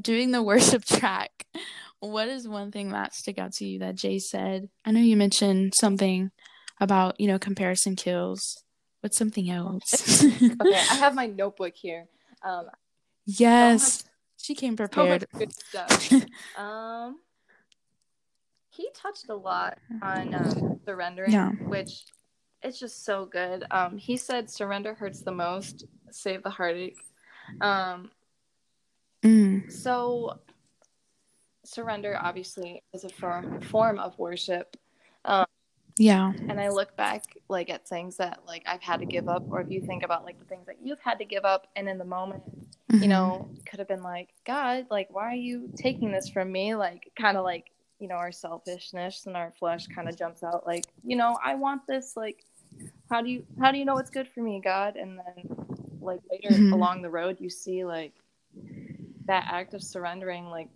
doing 0.00 0.30
the 0.30 0.42
worship 0.42 0.84
track? 0.84 1.46
What 2.00 2.28
is 2.28 2.48
one 2.48 2.72
thing 2.72 2.90
that 2.90 3.14
stuck 3.14 3.38
out 3.38 3.52
to 3.54 3.66
you 3.66 3.80
that 3.80 3.94
Jay 3.94 4.18
said? 4.18 4.68
I 4.86 4.90
know 4.90 5.00
you 5.00 5.16
mentioned 5.16 5.74
something 5.74 6.30
about 6.80 7.20
you 7.20 7.26
know 7.28 7.38
comparison 7.38 7.96
kills. 7.96 8.62
What's 9.00 9.16
something 9.16 9.50
else? 9.50 10.22
okay 10.24 10.74
i 10.90 10.94
have 10.96 11.14
my 11.14 11.26
notebook 11.40 11.74
here 11.74 12.06
um 12.42 12.66
yes, 13.26 14.04
she 14.36 14.54
came 14.54 14.76
so 14.76 14.82
much 14.82 14.90
prepared. 14.92 15.26
good 15.38 15.54
stuff 15.54 16.12
um 16.58 17.16
he 18.70 18.88
touched 18.94 19.28
a 19.28 19.34
lot 19.34 19.78
on 20.02 20.34
um, 20.34 20.80
surrendering 20.84 21.32
Yeah. 21.32 21.50
which 21.68 22.04
it's 22.62 22.78
just 22.78 23.04
so 23.04 23.24
good 23.26 23.64
um 23.70 23.96
he 23.96 24.16
said 24.16 24.48
surrender 24.50 24.94
hurts 24.94 25.22
the 25.22 25.32
most 25.32 25.84
save 26.10 26.42
the 26.42 26.50
heartache 26.50 26.98
um 27.60 28.10
Mm, 29.22 29.70
so 29.70 30.38
surrender 31.64 32.18
obviously 32.20 32.82
is 32.94 33.04
a 33.04 33.08
form 33.10 33.60
form 33.60 33.98
of 33.98 34.18
worship 34.18 34.76
yeah. 35.98 36.32
and 36.48 36.58
i 36.58 36.68
look 36.68 36.96
back 36.96 37.22
like 37.48 37.68
at 37.68 37.86
things 37.86 38.16
that 38.16 38.40
like 38.46 38.62
i've 38.66 38.80
had 38.80 39.00
to 39.00 39.04
give 39.06 39.28
up 39.28 39.44
or 39.50 39.60
if 39.60 39.70
you 39.70 39.80
think 39.82 40.02
about 40.02 40.24
like 40.24 40.38
the 40.38 40.44
things 40.46 40.66
that 40.66 40.76
you've 40.82 41.00
had 41.00 41.18
to 41.18 41.24
give 41.26 41.44
up 41.44 41.66
and 41.76 41.88
in 41.88 41.98
the 41.98 42.04
moment 42.04 42.42
Mhm. 42.90 43.02
you 43.02 43.08
know, 43.08 43.48
could 43.66 43.78
have 43.78 43.86
been 43.86 44.02
like, 44.02 44.30
God, 44.44 44.86
like, 44.90 45.08
why 45.14 45.26
are 45.26 45.34
you 45.34 45.70
taking 45.76 46.10
this 46.10 46.28
from 46.28 46.50
me? 46.50 46.74
Like, 46.74 47.12
kind 47.16 47.36
of 47.36 47.44
like, 47.44 47.70
you 48.00 48.08
know, 48.08 48.16
our 48.16 48.32
selfishness 48.32 49.26
and 49.26 49.36
our 49.36 49.52
flesh 49.58 49.86
kind 49.86 50.08
of 50.08 50.16
jumps 50.16 50.42
out, 50.42 50.66
like, 50.66 50.86
you 51.04 51.16
know, 51.16 51.38
I 51.44 51.54
want 51.54 51.86
this. 51.86 52.16
Like, 52.16 52.44
how 53.10 53.20
do 53.20 53.28
you, 53.28 53.44
how 53.60 53.70
do 53.70 53.78
you 53.78 53.84
know 53.84 53.94
what's 53.94 54.10
good 54.10 54.26
for 54.28 54.40
me, 54.40 54.60
God? 54.62 54.96
And 54.96 55.18
then, 55.18 55.66
like, 56.00 56.20
later 56.30 56.50
Mhm. 56.50 56.72
along 56.72 57.02
the 57.02 57.10
road, 57.10 57.36
you 57.40 57.50
see, 57.50 57.84
like, 57.84 58.14
that 59.26 59.44
act 59.48 59.74
of 59.74 59.82
surrendering, 59.82 60.46
like, 60.46 60.68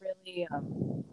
really, 0.00 0.46
um, 0.52 1.04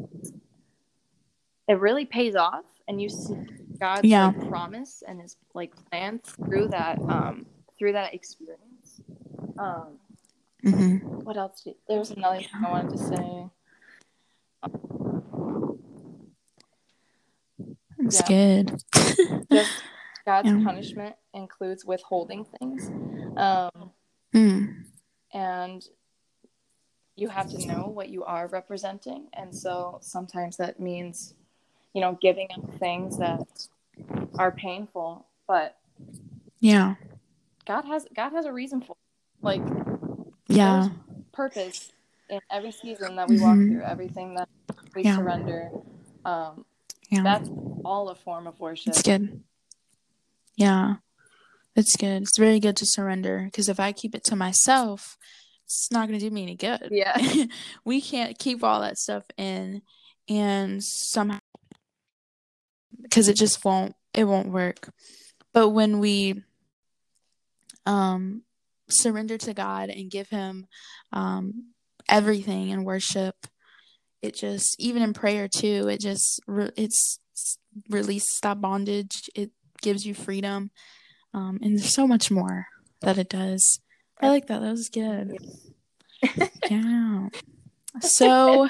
it 1.68 1.80
really 1.80 2.06
pays 2.06 2.36
off. 2.36 2.66
And 2.88 3.02
you 3.02 3.10
see 3.10 3.36
God's 3.80 4.10
Yeah. 4.10 4.28
like, 4.28 4.50
promise 4.50 5.04
and 5.08 5.22
his, 5.22 5.38
like, 5.54 5.74
plan 5.90 6.20
through 6.48 6.70
that, 6.70 7.00
um, 7.10 7.46
through 7.78 7.94
that 7.94 8.14
experience. 8.14 9.02
Um, 9.58 10.00
Mhm. 10.64 11.02
what 11.24 11.38
else? 11.38 11.62
Did, 11.62 11.76
there 11.88 12.00
was 12.00 12.12
another 12.12 12.38
thing 12.40 12.50
I 12.64 12.70
wanted 12.70 12.92
to 12.92 12.98
say. 12.98 13.50
It's 18.00 18.22
Yeah. 18.22 18.28
good. 18.28 18.82
Just 19.52 19.84
God's 20.26 20.50
Yeah. 20.50 20.62
punishment 20.64 21.16
includes 21.34 21.86
withholding 21.86 22.46
things, 22.60 22.92
um, 23.38 23.92
Mm, 24.34 24.84
and 25.34 25.88
you 27.16 27.30
have 27.30 27.50
to 27.52 27.66
know 27.66 27.88
what 27.88 28.10
you 28.10 28.24
are 28.26 28.48
representing. 28.48 29.28
And 29.34 29.56
so 29.56 30.00
sometimes 30.02 30.58
that 30.58 30.80
means, 30.80 31.34
you 31.94 32.02
know, 32.02 32.18
giving 32.22 32.48
up 32.54 32.62
things 32.80 33.18
that 33.18 33.68
are 34.38 34.52
painful. 34.52 35.26
But 35.48 35.78
yeah. 36.60 36.96
God 37.66 37.86
has 37.86 38.08
God 38.14 38.32
has 38.32 38.46
a 38.46 38.52
reason 38.52 38.82
for, 38.82 38.92
it. 38.92 38.98
like, 39.42 39.62
Yeah. 40.48 40.90
purpose 41.32 41.92
in 42.30 42.40
every 42.52 42.72
season 42.72 43.16
that 43.16 43.28
we 43.28 43.40
walk 43.40 43.58
Mhm. 43.58 43.72
through, 43.72 43.84
everything 43.84 44.36
that 44.36 44.50
we 44.96 45.04
Yeah. 45.04 45.16
surrender. 45.16 45.70
Um, 46.24 46.66
Yeah. 47.10 47.24
that's 47.24 47.50
all 47.84 48.10
a 48.10 48.16
form 48.16 48.48
of 48.48 48.60
worship. 48.60 48.94
It's 48.94 49.02
good. 49.02 49.44
Yeah. 50.56 50.96
It's 51.76 51.96
good. 51.98 52.22
It's 52.24 52.38
very 52.38 52.60
good 52.60 52.78
to 52.78 52.86
surrender 52.86 53.44
because 53.46 53.70
if 53.70 53.80
I 53.80 53.92
keep 53.92 54.16
it 54.16 54.24
to 54.26 54.36
myself, 54.36 55.18
it's 55.66 55.92
not 55.92 56.08
going 56.08 56.20
to 56.20 56.26
do 56.26 56.34
me 56.34 56.44
any 56.44 56.56
good. 56.56 56.90
Yeah. 56.92 57.16
we 57.86 58.02
can't 58.02 58.40
keep 58.40 58.64
all 58.64 58.82
that 58.82 58.98
stuff 58.98 59.26
in 59.38 59.82
and 60.30 60.84
somehow 60.84 61.40
because 63.02 63.28
it 63.28 63.36
just 63.36 63.64
won't 63.64 63.96
it 64.14 64.24
won't 64.24 64.48
work. 64.52 64.90
But 65.54 65.70
when 65.70 66.00
we 66.00 66.44
um 67.86 68.44
surrender 68.88 69.38
to 69.38 69.54
God 69.54 69.90
and 69.90 70.10
give 70.10 70.30
him 70.30 70.68
um 71.12 71.74
everything 72.10 72.70
in 72.70 72.84
worship, 72.84 73.36
it 74.22 74.36
just 74.36 74.76
even 74.80 75.02
in 75.02 75.14
prayer 75.14 75.48
too, 75.48 75.88
it 75.88 76.00
just 76.00 76.40
re- 76.48 76.72
it's 76.76 77.20
release 77.90 78.40
that 78.42 78.62
bondage. 78.62 79.30
It 79.36 79.52
gives 79.82 80.06
you 80.06 80.14
freedom. 80.14 80.72
Um 81.34 81.60
and 81.62 81.78
there's 81.78 81.94
so 81.94 82.08
much 82.08 82.32
more 82.32 82.68
that 83.02 83.18
it 83.18 83.30
does. 83.30 83.80
I 84.22 84.30
like 84.30 84.48
that. 84.48 84.62
That 84.62 84.72
was 84.72 84.90
good. 84.90 85.38
yeah. 86.70 87.28
So, 88.02 88.68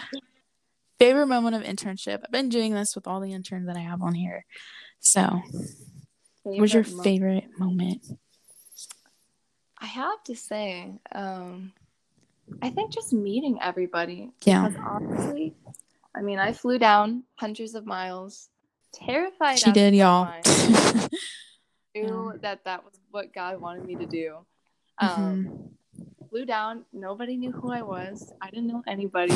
favorite 1.00 1.28
moment 1.28 1.56
of 1.56 1.63
internship. 1.63 2.21
I've 2.24 2.32
been 2.32 2.50
doing 2.50 2.74
this 2.74 2.95
with 2.95 3.08
all 3.08 3.19
the 3.19 3.34
interns 3.34 3.67
that 3.67 3.78
I 3.78 3.82
have 3.82 4.02
on 4.02 4.13
here. 4.13 4.45
So, 5.00 5.41
favorite 6.43 6.60
what's 6.60 6.74
your 6.74 6.84
favorite 6.84 7.45
moment? 7.58 8.06
I 9.80 9.86
have 9.88 10.24
to 10.26 10.36
say, 10.36 11.00
um, 11.12 11.74
I 12.62 12.69
think 12.69 12.91
just 12.91 13.13
meeting 13.13 13.58
everybody. 13.62 14.31
Yeah. 14.43 14.67
Because 14.67 14.84
honestly, 14.86 15.55
I 16.15 16.21
mean, 16.21 16.39
I 16.39 16.53
flew 16.53 16.79
down 16.79 17.23
hundreds 17.36 17.75
of 17.75 17.86
miles, 17.86 18.49
terrified. 18.93 19.60
She 19.60 19.71
did, 19.71 19.95
y'all. 19.95 20.34
knew 21.95 22.31
yeah. 22.34 22.39
that 22.41 22.63
that 22.65 22.84
was 22.84 22.93
what 23.12 23.34
God 23.34 23.60
wanted 23.60 23.86
me 23.86 23.95
to 23.95 24.05
do. 24.05 24.38
Um, 24.97 25.10
mm-hmm. 25.10 26.27
Flew 26.29 26.45
down. 26.45 26.86
Nobody 26.93 27.38
knew 27.38 27.51
who 27.51 27.71
I 27.71 27.81
was. 27.81 28.34
I 28.41 28.49
didn't 28.49 28.67
know 28.67 28.84
anybody. 28.88 29.34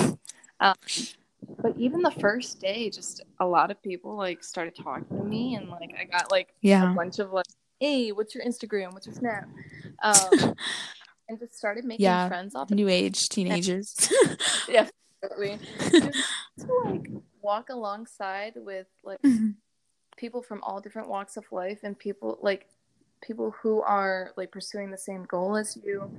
Um, 0.60 0.76
but 1.62 1.76
even 1.78 2.02
the 2.02 2.12
first 2.12 2.60
day, 2.60 2.90
just 2.90 3.22
a 3.40 3.46
lot 3.46 3.72
of 3.72 3.82
people 3.82 4.16
like 4.16 4.44
started 4.44 4.76
talking 4.76 5.18
to 5.18 5.24
me, 5.24 5.56
and 5.56 5.70
like 5.70 5.96
I 6.00 6.04
got 6.04 6.32
like 6.32 6.54
yeah. 6.62 6.92
a 6.92 6.96
bunch 6.96 7.20
of 7.20 7.32
like, 7.32 7.46
"Hey, 7.80 8.12
what's 8.12 8.36
your 8.36 8.44
Instagram? 8.44 8.94
What's 8.94 9.08
your 9.08 9.16
Snap?" 9.16 9.48
Um, 10.02 10.56
and 11.30 11.40
just 11.40 11.58
started 11.58 11.86
making 11.86 12.04
yeah. 12.04 12.28
friends 12.28 12.56
off 12.56 12.72
of 12.72 12.76
new 12.76 12.90
age 12.90 13.30
teenagers. 13.30 14.12
yeah. 14.68 14.88
Just 15.22 15.38
to 16.60 16.74
like 16.86 17.08
walk 17.42 17.70
alongside 17.70 18.54
with 18.56 18.88
like 19.04 19.22
mm-hmm. 19.22 19.52
people 20.18 20.42
from 20.42 20.62
all 20.64 20.82
different 20.82 21.08
walks 21.08 21.38
of 21.38 21.46
life 21.52 21.80
and 21.84 21.98
people 21.98 22.38
like 22.42 22.68
people 23.22 23.54
who 23.62 23.82
are 23.82 24.32
like 24.38 24.52
pursuing 24.52 24.92
the 24.92 24.98
same 24.98 25.24
goal 25.26 25.58
as 25.58 25.78
you 25.84 26.10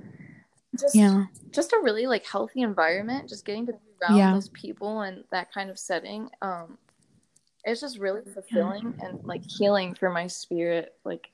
just 0.79 0.95
yeah 0.95 1.25
just 1.51 1.73
a 1.73 1.79
really 1.81 2.05
like 2.07 2.25
healthy 2.25 2.61
environment 2.61 3.27
just 3.27 3.45
getting 3.45 3.65
to 3.65 3.73
be 3.73 3.79
around 4.01 4.17
yeah. 4.17 4.33
those 4.33 4.49
people 4.49 5.01
and 5.01 5.23
that 5.31 5.51
kind 5.51 5.69
of 5.69 5.77
setting 5.77 6.29
um 6.41 6.77
it's 7.63 7.81
just 7.81 7.97
really 7.97 8.21
fulfilling 8.33 8.93
yeah. 8.99 9.07
and 9.07 9.23
like 9.23 9.43
healing 9.43 9.93
for 9.93 10.09
my 10.09 10.27
spirit 10.27 10.93
like 11.03 11.31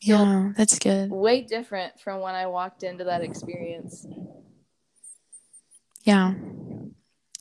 yeah 0.00 0.52
that's 0.56 0.78
good. 0.78 1.10
way 1.10 1.42
different 1.42 1.98
from 2.00 2.20
when 2.20 2.34
i 2.34 2.46
walked 2.46 2.82
into 2.82 3.04
that 3.04 3.22
experience. 3.22 4.06
Yeah. 6.04 6.32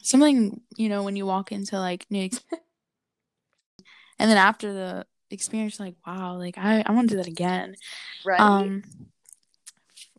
Something 0.01 0.61
you 0.75 0.89
know 0.89 1.03
when 1.03 1.15
you 1.15 1.25
walk 1.25 1.51
into 1.51 1.79
like 1.79 2.05
new 2.09 2.29
and 4.19 4.29
then 4.29 4.37
after 4.37 4.73
the 4.73 5.05
experience 5.29 5.79
like 5.79 5.95
wow 6.05 6.35
like 6.37 6.57
i 6.57 6.83
i 6.85 6.91
want 6.91 7.09
to 7.09 7.15
do 7.15 7.17
that 7.17 7.27
again. 7.27 7.75
Right. 8.25 8.39
Um 8.39 8.83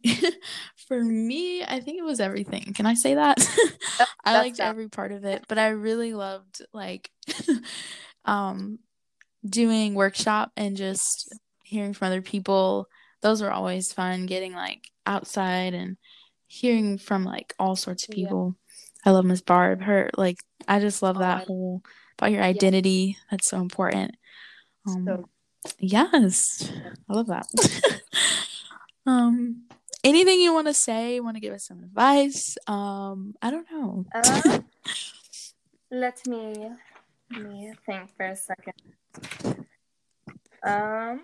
for 0.89 1.03
me 1.03 1.63
i 1.65 1.81
think 1.81 1.99
it 1.99 2.05
was 2.05 2.21
everything. 2.21 2.73
Can 2.75 2.87
i 2.87 2.95
say 2.95 3.15
that? 3.17 3.39
I 4.25 4.39
liked 4.39 4.59
that. 4.59 4.69
every 4.69 4.89
part 4.89 5.13
of 5.13 5.25
it 5.25 5.45
but 5.49 5.59
i 5.59 5.69
really 5.69 6.15
loved 6.15 6.63
like 6.73 7.11
um 8.25 8.79
doing 9.45 9.95
workshop 9.95 10.53
and 10.57 10.77
just 10.77 11.33
hearing 11.69 11.93
from 11.93 12.07
other 12.07 12.23
people 12.23 12.89
those 13.21 13.43
were 13.43 13.51
always 13.51 13.93
fun 13.93 14.27
getting 14.27 14.53
like 14.53 14.91
outside 15.07 15.75
and 15.75 15.97
hearing 16.47 16.99
from 16.99 17.25
like 17.25 17.55
all 17.59 17.77
sorts 17.77 18.05
of 18.05 18.15
people 18.15 18.57
yeah. 19.05 19.11
i 19.11 19.13
love 19.13 19.25
miss 19.25 19.41
barb 19.41 19.83
her 19.83 20.11
like 20.17 20.39
i 20.67 20.81
just 20.81 21.03
love 21.03 21.17
oh, 21.17 21.21
that 21.21 21.47
whole 21.47 21.83
about 22.17 22.33
your 22.33 22.43
identity 22.43 23.17
yeah. 23.17 23.23
that's 23.31 23.49
so 23.49 23.59
important 23.59 24.15
um, 24.87 25.05
so, 25.05 25.29
yes, 25.79 26.71
I 27.09 27.15
love 27.15 27.27
that. 27.27 27.47
um, 29.07 29.65
anything 30.05 30.41
you 30.41 30.53
want 30.53 30.67
to 30.67 30.75
say? 30.75 31.21
Want 31.21 31.37
to 31.37 31.41
give 31.41 31.53
us 31.53 31.67
some 31.67 31.81
advice? 31.81 32.57
Um, 32.67 33.35
I 33.43 33.51
don't 33.51 33.67
know. 33.71 34.07
uh, 34.15 34.61
let 35.91 36.27
me 36.27 36.71
let 37.33 37.43
me 37.43 37.73
think 37.85 38.17
for 38.17 38.27
a 38.27 38.37
second. 38.37 38.75
Um, 40.63 41.23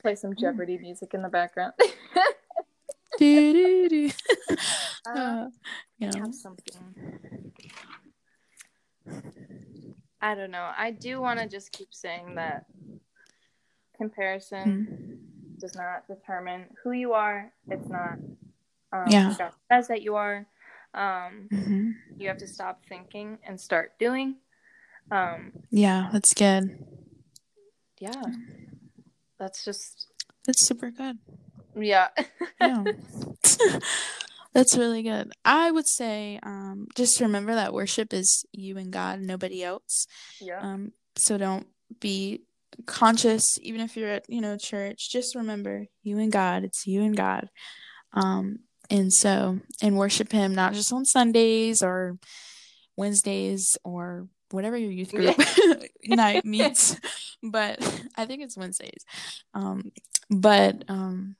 play 0.00 0.14
some 0.14 0.34
Jeopardy 0.34 0.78
music 0.78 1.14
in 1.14 1.22
the 1.22 1.28
background. 1.28 1.74
do, 3.18 3.52
do, 3.52 3.88
do. 3.88 4.10
Uh, 5.06 5.18
uh, 5.18 5.46
yeah. 5.98 6.10
Have 6.16 6.34
something. 6.34 7.52
I 10.20 10.34
don't 10.34 10.50
know. 10.50 10.70
I 10.76 10.90
do 10.90 11.20
want 11.20 11.40
to 11.40 11.48
just 11.48 11.72
keep 11.72 11.88
saying 11.92 12.34
that 12.34 12.66
comparison 13.96 15.20
mm. 15.56 15.60
does 15.60 15.74
not 15.76 16.06
determine 16.08 16.66
who 16.82 16.92
you 16.92 17.12
are. 17.14 17.52
It's 17.68 17.88
not. 17.88 18.18
Um, 18.92 19.04
yeah. 19.08 19.34
God 19.38 19.52
says 19.70 19.88
that 19.88 20.02
you 20.02 20.16
are. 20.16 20.46
Um, 20.94 21.48
mm-hmm. 21.52 21.90
You 22.16 22.28
have 22.28 22.38
to 22.38 22.46
stop 22.46 22.82
thinking 22.88 23.38
and 23.46 23.60
start 23.60 23.92
doing. 23.98 24.36
Um, 25.10 25.52
yeah, 25.70 26.08
that's 26.12 26.34
good. 26.34 26.78
Yeah, 28.00 28.22
that's 29.38 29.64
just. 29.64 30.06
That's 30.46 30.66
super 30.66 30.90
good. 30.90 31.18
Yeah. 31.76 32.08
yeah. 32.60 32.84
That's 34.54 34.76
really 34.76 35.02
good. 35.02 35.30
I 35.44 35.70
would 35.70 35.86
say 35.86 36.40
um, 36.42 36.88
just 36.96 37.20
remember 37.20 37.54
that 37.54 37.74
worship 37.74 38.12
is 38.12 38.44
you 38.52 38.78
and 38.78 38.90
God, 38.90 39.20
nobody 39.20 39.62
else. 39.62 40.06
Yeah. 40.40 40.58
Um, 40.60 40.92
so 41.16 41.36
don't 41.38 41.66
be 42.00 42.42
conscious, 42.86 43.44
even 43.62 43.80
if 43.80 43.96
you're 43.96 44.10
at 44.10 44.24
you 44.28 44.40
know 44.40 44.56
church. 44.56 45.10
Just 45.10 45.34
remember 45.34 45.86
you 46.02 46.18
and 46.18 46.32
God. 46.32 46.64
It's 46.64 46.86
you 46.86 47.02
and 47.02 47.16
God. 47.16 47.50
Um, 48.14 48.60
and 48.90 49.12
so 49.12 49.60
and 49.82 49.98
worship 49.98 50.32
Him 50.32 50.54
not 50.54 50.72
just 50.72 50.92
on 50.92 51.04
Sundays 51.04 51.82
or 51.82 52.18
Wednesdays 52.96 53.76
or 53.84 54.28
whatever 54.50 54.76
your 54.76 54.90
youth 54.90 55.12
group 55.12 55.36
night 56.04 56.44
meets, 56.44 56.96
but 57.42 57.78
I 58.16 58.26
think 58.26 58.42
it's 58.42 58.56
Wednesdays. 58.56 59.04
Um, 59.54 59.92
but 60.30 60.84
um, 60.88 61.36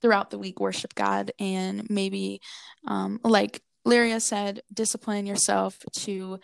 throughout 0.00 0.30
the 0.30 0.38
week 0.38 0.60
worship 0.60 0.94
God 0.94 1.32
and 1.38 1.88
maybe 1.90 2.40
um, 2.86 3.20
like 3.24 3.62
Lyria 3.86 4.20
said, 4.20 4.62
discipline 4.72 5.26
yourself 5.26 5.78
to 6.00 6.38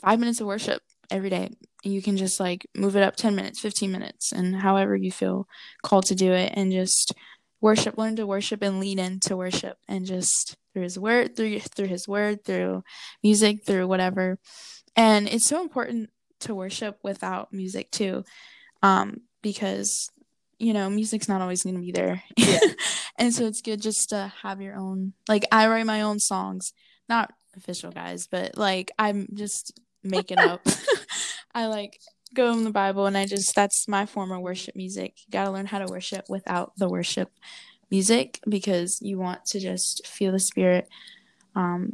five 0.00 0.20
minutes 0.20 0.40
of 0.40 0.46
worship 0.46 0.80
every 1.10 1.30
day. 1.30 1.50
You 1.84 2.02
can 2.02 2.16
just 2.16 2.40
like 2.40 2.66
move 2.74 2.96
it 2.96 3.02
up 3.02 3.16
10 3.16 3.34
minutes, 3.34 3.60
15 3.60 3.90
minutes, 3.90 4.32
and 4.32 4.56
however 4.56 4.96
you 4.96 5.12
feel 5.12 5.48
called 5.82 6.06
to 6.06 6.14
do 6.14 6.32
it, 6.32 6.52
and 6.54 6.72
just 6.72 7.12
worship, 7.60 7.96
learn 7.96 8.16
to 8.16 8.26
worship 8.26 8.62
and 8.62 8.80
lean 8.80 8.98
into 8.98 9.36
worship, 9.36 9.78
and 9.88 10.04
just 10.04 10.56
through 10.72 10.82
His 10.82 10.98
word, 10.98 11.36
through 11.36 11.60
through 11.60 11.88
His 11.88 12.08
word, 12.08 12.44
through 12.44 12.82
music, 13.22 13.64
through 13.66 13.86
whatever. 13.86 14.38
And 14.96 15.28
it's 15.28 15.46
so 15.46 15.60
important 15.60 16.10
to 16.40 16.54
worship 16.54 16.98
without 17.02 17.52
music 17.52 17.90
too, 17.90 18.24
um, 18.82 19.20
because 19.42 20.10
you 20.58 20.72
know, 20.72 20.88
music's 20.88 21.28
not 21.28 21.40
always 21.40 21.62
going 21.62 21.76
to 21.76 21.82
be 21.82 21.92
there. 21.92 22.22
Yeah. 22.36 22.58
and 23.18 23.34
so 23.34 23.46
it's 23.46 23.60
good 23.60 23.82
just 23.82 24.10
to 24.10 24.32
have 24.42 24.60
your 24.60 24.74
own, 24.76 25.12
like, 25.28 25.44
I 25.52 25.68
write 25.68 25.86
my 25.86 26.02
own 26.02 26.18
songs, 26.18 26.72
not 27.08 27.32
official 27.56 27.90
guys, 27.90 28.26
but 28.26 28.56
like, 28.56 28.90
I'm 28.98 29.28
just 29.34 29.78
making 30.02 30.38
up. 30.38 30.66
I 31.54 31.66
like 31.66 32.00
go 32.34 32.52
in 32.52 32.64
the 32.64 32.70
Bible 32.70 33.06
and 33.06 33.16
I 33.16 33.26
just, 33.26 33.54
that's 33.54 33.88
my 33.88 34.06
form 34.06 34.32
of 34.32 34.40
worship 34.40 34.76
music. 34.76 35.14
You 35.26 35.30
got 35.30 35.44
to 35.44 35.50
learn 35.50 35.66
how 35.66 35.78
to 35.78 35.86
worship 35.86 36.26
without 36.28 36.72
the 36.76 36.88
worship 36.88 37.30
music 37.90 38.40
because 38.48 39.00
you 39.00 39.18
want 39.18 39.44
to 39.46 39.60
just 39.60 40.06
feel 40.06 40.32
the 40.32 40.40
spirit 40.40 40.88
um 41.54 41.92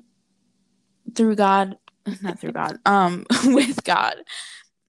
through 1.14 1.36
God, 1.36 1.76
not 2.22 2.38
through 2.40 2.52
God, 2.52 2.78
um 2.86 3.24
with 3.46 3.84
God. 3.84 4.16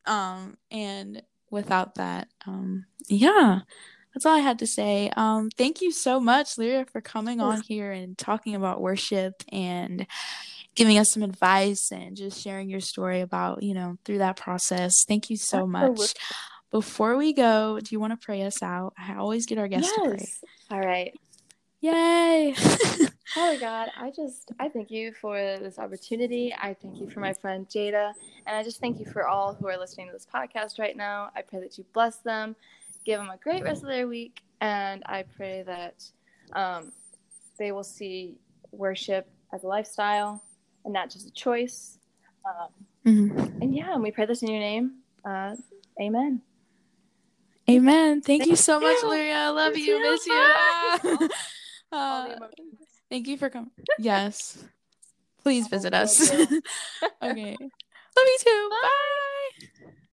Um 0.05 0.57
and 0.71 1.21
without 1.53 1.95
that. 1.95 2.27
Um, 2.47 2.85
yeah, 3.07 3.59
that's 4.13 4.25
all 4.25 4.35
I 4.35 4.39
had 4.39 4.59
to 4.59 4.67
say. 4.67 5.11
Um, 5.15 5.49
thank 5.55 5.81
you 5.81 5.91
so 5.91 6.19
much, 6.19 6.55
Lyria, 6.55 6.89
for 6.89 6.99
coming 6.99 7.39
on 7.39 7.61
here 7.61 7.91
and 7.91 8.17
talking 8.17 8.55
about 8.55 8.81
worship 8.81 9.43
and 9.49 10.05
giving 10.75 10.97
us 10.97 11.13
some 11.13 11.23
advice 11.23 11.91
and 11.91 12.17
just 12.17 12.41
sharing 12.41 12.69
your 12.69 12.79
story 12.79 13.21
about, 13.21 13.61
you 13.63 13.73
know, 13.75 13.97
through 14.03 14.17
that 14.17 14.35
process. 14.35 15.05
Thank 15.05 15.29
you 15.29 15.37
so 15.37 15.67
much. 15.67 16.15
before 16.71 17.15
we 17.15 17.33
go, 17.33 17.79
do 17.79 17.89
you 17.91 17.99
want 17.99 18.19
to 18.19 18.25
pray 18.25 18.41
us 18.41 18.63
out? 18.63 18.93
I 18.97 19.15
always 19.15 19.45
get 19.45 19.59
our 19.59 19.67
guests 19.67 19.91
to 19.93 20.01
pray. 20.09 20.27
All 20.71 20.79
right. 20.85 21.13
Yay! 21.83 22.53
Father 23.35 23.59
God, 23.59 23.89
I 23.99 24.09
just 24.09 24.53
I 24.57 24.69
thank 24.69 24.89
you 24.89 25.11
for 25.11 25.35
this 25.35 25.77
opportunity. 25.77 26.55
I 26.57 26.73
thank 26.81 27.01
you 27.01 27.09
for 27.09 27.19
my 27.19 27.33
friend 27.33 27.67
Jada, 27.67 28.13
and 28.47 28.55
I 28.55 28.63
just 28.63 28.79
thank 28.79 29.01
you 29.01 29.05
for 29.05 29.27
all 29.27 29.53
who 29.53 29.67
are 29.67 29.77
listening 29.77 30.07
to 30.07 30.13
this 30.13 30.25
podcast 30.33 30.79
right 30.79 30.95
now. 30.95 31.29
I 31.35 31.41
pray 31.41 31.59
that 31.59 31.77
you 31.77 31.83
bless 31.91 32.15
them, 32.19 32.55
give 33.03 33.19
them 33.19 33.29
a 33.29 33.35
great 33.35 33.65
rest 33.65 33.83
of 33.83 33.89
their 33.89 34.07
week, 34.07 34.43
and 34.61 35.03
I 35.07 35.25
pray 35.35 35.63
that 35.63 36.05
um, 36.53 36.93
they 37.59 37.73
will 37.73 37.83
see 37.83 38.37
worship 38.71 39.27
as 39.51 39.65
a 39.65 39.67
lifestyle 39.67 40.41
and 40.85 40.93
not 40.93 41.09
just 41.09 41.27
a 41.27 41.31
choice. 41.31 41.97
Um, 42.45 42.69
mm-hmm. 43.05 43.61
And 43.61 43.75
yeah, 43.75 43.93
and 43.93 44.01
we 44.01 44.11
pray 44.11 44.25
this 44.25 44.41
in 44.41 44.47
your 44.47 44.61
name. 44.61 44.99
Uh, 45.25 45.57
amen. 46.01 46.41
Amen. 47.69 48.21
Thank, 48.21 48.43
thank 48.43 48.49
you 48.49 48.55
so 48.55 48.79
much, 48.79 48.99
Lyria. 48.99 49.35
I 49.35 49.49
love 49.49 49.75
you. 49.75 49.97
you. 49.97 50.11
Miss 50.11 50.25
you. 50.25 51.29
uh, 51.93 52.35
thank 53.09 53.27
you 53.27 53.37
for 53.37 53.49
coming. 53.49 53.71
Yes. 53.99 54.63
Please 55.43 55.67
visit 55.71 55.93
us. 55.93 56.31
okay. 56.31 56.41
Love 58.15 58.27
you 58.27 58.37
too. 58.39 58.69
Bye. 58.69 58.79
Bye. 58.81 59.19